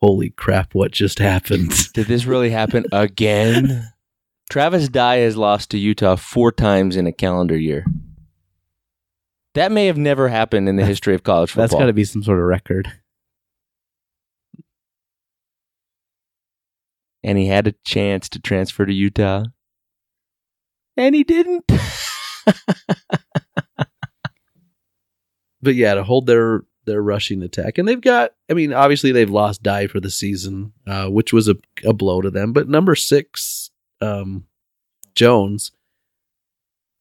[0.00, 1.70] holy crap, what just happened?
[1.94, 3.90] Did this really happen again?
[4.50, 7.86] Travis Dye has lost to Utah four times in a calendar year.
[9.54, 11.62] That may have never happened in the history of college football.
[11.62, 12.92] That's got to be some sort of record.
[17.24, 19.44] And he had a chance to transfer to Utah.
[20.96, 21.64] And he didn't.
[25.62, 28.32] but yeah, to hold their their rushing attack, and they've got.
[28.48, 32.20] I mean, obviously they've lost Dye for the season, uh, which was a, a blow
[32.20, 32.52] to them.
[32.52, 33.70] But number six,
[34.00, 34.44] um,
[35.16, 35.72] Jones,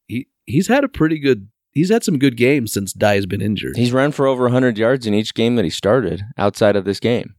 [0.08, 1.50] he he's had a pretty good.
[1.74, 3.76] He's had some good games since Dye has been injured.
[3.76, 7.00] He's run for over 100 yards in each game that he started outside of this
[7.00, 7.36] game.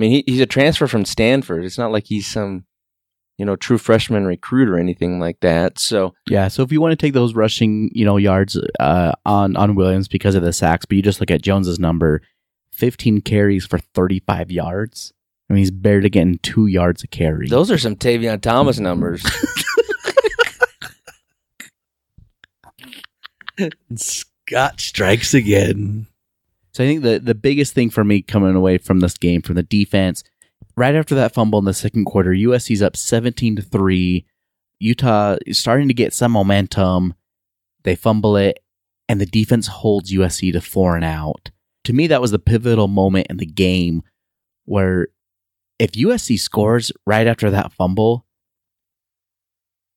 [0.00, 1.62] I mean, he, he's a transfer from Stanford.
[1.62, 2.64] It's not like he's some,
[3.36, 5.78] you know, true freshman recruit or anything like that.
[5.78, 9.58] So, Yeah, so if you want to take those rushing, you know, yards uh, on
[9.58, 12.22] on Williams because of the sacks, but you just look at Jones's number,
[12.72, 15.12] 15 carries for 35 yards.
[15.50, 17.46] I mean, he's barely getting two yards a carry.
[17.46, 19.22] those are some Tavion Thomas numbers.
[23.96, 26.06] Scott strikes again.
[26.72, 29.56] So I think the the biggest thing for me coming away from this game from
[29.56, 30.22] the defense,
[30.76, 34.24] right after that fumble in the second quarter, USC's up 17 to 3.
[34.78, 37.14] Utah is starting to get some momentum.
[37.82, 38.60] They fumble it
[39.08, 41.50] and the defense holds USC to 4 and out.
[41.84, 44.02] To me that was the pivotal moment in the game
[44.64, 45.08] where
[45.78, 48.26] if USC scores right after that fumble,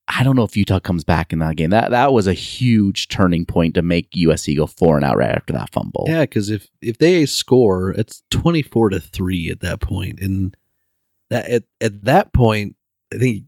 [0.08, 1.70] I don't know if Utah comes back in that game.
[1.70, 5.30] That that was a huge turning point to make USC go 4 and out right
[5.32, 6.06] after that fumble.
[6.08, 10.56] Yeah, because if if they score, it's twenty four to three at that point, and
[11.30, 12.76] that at, at that point,
[13.14, 13.44] I think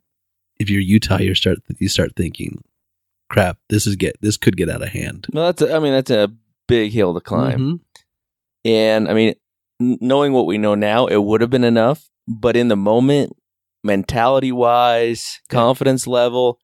[0.60, 2.64] if you're Utah, you start you start thinking,
[3.30, 5.28] crap, this is get this could get out of hand.
[5.34, 6.32] well, that's, a, I mean, that's a
[6.68, 7.60] big hill to climb.
[7.60, 7.80] Mhm.
[8.64, 9.36] And I mean,
[9.80, 12.10] knowing what we know now, it would have been enough.
[12.28, 13.36] But in the moment,
[13.86, 16.60] mentality wise, confidence level,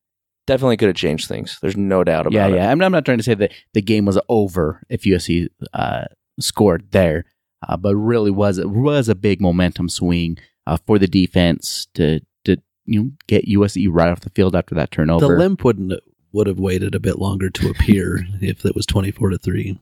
[0.48, 1.58] definitely could have changed things.
[1.62, 2.56] There's no doubt about yeah, it.
[2.56, 2.72] yeah.
[2.72, 6.06] I'm, I'm not trying to say that the game was over if USC uh,
[6.40, 7.26] scored there,
[7.68, 12.20] uh, but really was it was a big momentum swing uh, for the defense to
[12.46, 15.28] to you know get USC right off the field after that turnover.
[15.28, 15.94] The limp wouldn't
[16.34, 19.80] would have waited a bit longer to appear if it was twenty four to three.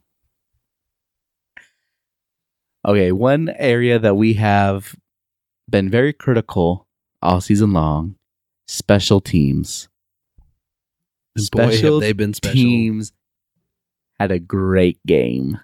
[2.86, 4.96] Okay, one area that we have
[5.70, 6.88] been very critical
[7.22, 8.16] all season long:
[8.68, 9.90] special teams.
[11.36, 12.56] And boy, have they been special.
[12.56, 13.14] teams
[14.20, 15.60] had a great game.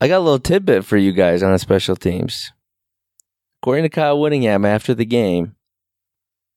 [0.00, 2.52] I got a little tidbit for you guys on special teams.
[3.62, 5.56] According to Kyle Whittingham after the game,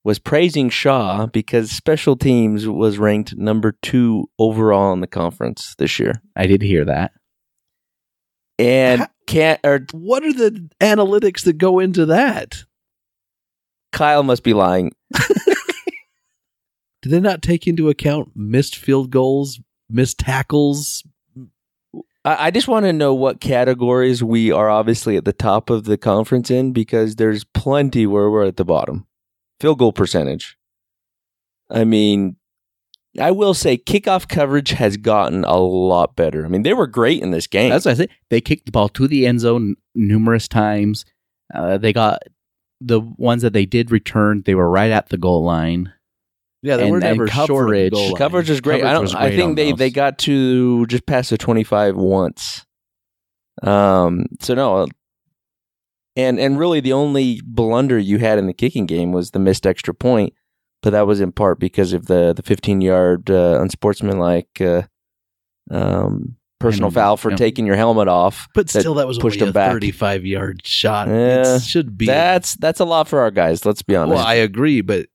[0.03, 5.99] was praising Shah because special teams was ranked number two overall in the conference this
[5.99, 6.21] year.
[6.35, 7.11] I did hear that.
[8.57, 12.63] And Ha- can't or What are the analytics that go into that?
[13.91, 14.91] Kyle must be lying.
[17.01, 21.03] Do they not take into account missed field goals, missed tackles?
[22.23, 25.85] I, I just want to know what categories we are obviously at the top of
[25.85, 29.07] the conference in because there's plenty where we're at the bottom.
[29.59, 30.57] Field goal percentage.
[31.69, 32.35] I mean,
[33.19, 36.45] I will say kickoff coverage has gotten a lot better.
[36.45, 37.69] I mean, they were great in this game.
[37.69, 38.07] That's what I say.
[38.29, 41.05] They kicked the ball to the end zone numerous times.
[41.53, 42.21] Uh, they got
[42.81, 44.41] the ones that they did return.
[44.45, 45.93] They were right at the goal line.
[46.63, 48.15] Yeah, they And- were and never short of the coverage- goal line.
[48.15, 48.83] coverage is great.
[48.83, 49.03] I don't.
[49.03, 49.79] was I think they those.
[49.79, 52.65] they got to just past the twenty five once.
[53.63, 54.25] Um.
[54.39, 54.87] So no.
[56.15, 59.65] And and really the only blunder you had in the kicking game was the missed
[59.65, 60.33] extra point,
[60.81, 64.81] but that was in part because of the the fifteen yard uh, unsportsmanlike uh,
[65.69, 67.37] um, personal And- foul for yeah.
[67.37, 68.47] taking your helmet off.
[68.53, 69.71] But that still, that was pushed only them a back.
[69.71, 71.07] thirty-five yard shot.
[71.07, 72.05] Yeah, it should be.
[72.05, 73.65] That's that's a lot for our guys.
[73.65, 74.15] Let's be honest.
[74.17, 75.07] well, I agree, but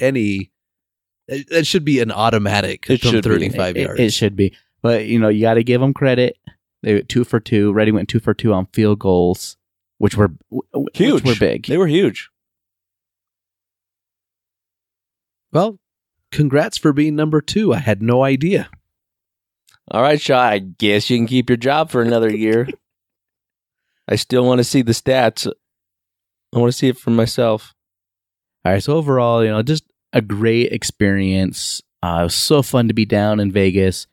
[0.00, 0.50] any
[1.28, 3.30] it, it should be an automatic It from should be.
[3.30, 4.00] thirty-five It- yards.
[4.00, 6.36] It, should be, but you know you got to give them credit.
[6.82, 7.72] They went two for two.
[7.72, 9.56] Ready went two for two on field goals,
[9.98, 10.32] which were
[10.92, 11.22] huge.
[11.22, 11.66] Which were big.
[11.66, 12.28] They were huge.
[15.52, 15.78] well,
[16.32, 17.72] congrats for being number two.
[17.72, 18.68] I had no idea.
[19.90, 20.40] All right, Shah.
[20.40, 22.68] I guess you can keep your job for another year.
[24.08, 25.50] I still want to see the stats.
[26.54, 27.74] I want to see it for myself.
[28.64, 28.82] All right.
[28.82, 31.82] So overall, you know, just a great experience.
[32.02, 34.06] Uh, it was so fun to be down in Vegas.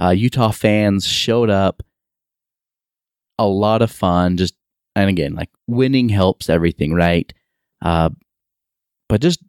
[0.00, 1.82] Uh, Utah fans showed up.
[3.38, 4.36] A lot of fun.
[4.36, 4.54] Just
[4.94, 7.32] and again, like winning helps everything, right?
[7.82, 8.10] Uh,
[9.08, 9.40] but just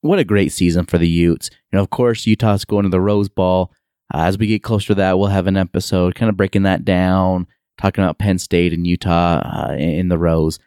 [0.00, 1.50] what a great season for the Utes.
[1.72, 3.72] You know, of course, Utah's going to the Rose Bowl.
[4.12, 6.84] Uh, as we get closer to that, we'll have an episode kind of breaking that
[6.84, 7.46] down,
[7.76, 10.58] talking about Penn State and Utah uh, in in the Rose.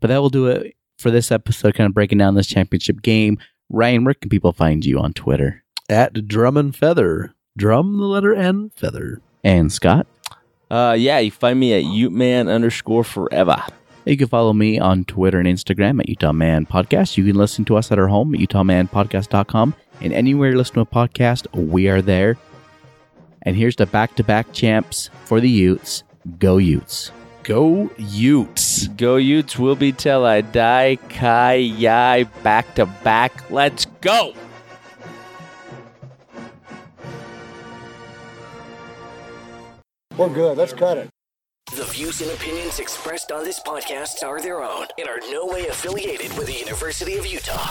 [0.00, 3.38] But that will do it for this episode, kind of breaking down this championship game.
[3.70, 5.62] Ryan, where can people find you on Twitter?
[5.90, 9.20] At Drum and Feather, drum the letter N feather.
[9.44, 10.06] And Scott,
[10.70, 13.62] Uh, yeah, you find me at Uteman underscore forever.
[14.04, 17.16] you can follow me on Twitter and Instagram at Utah Man Podcast.
[17.18, 19.74] You can listen to us at our home at UtahManPodcast.com.
[20.00, 22.36] And anywhere you listen to a podcast, we are there.
[23.42, 26.02] And here's the back to back champs for the Utes.
[26.38, 27.10] Go Utes.
[27.42, 28.88] Go Utes.
[28.88, 30.98] Go Utes will be till I die.
[31.08, 33.50] Kai Yai back to back.
[33.50, 34.34] Let's go.
[40.16, 40.58] We're good.
[40.58, 41.08] Let's cut it.
[41.76, 45.68] The views and opinions expressed on this podcast are their own and are no way
[45.68, 47.70] affiliated with the University of Utah.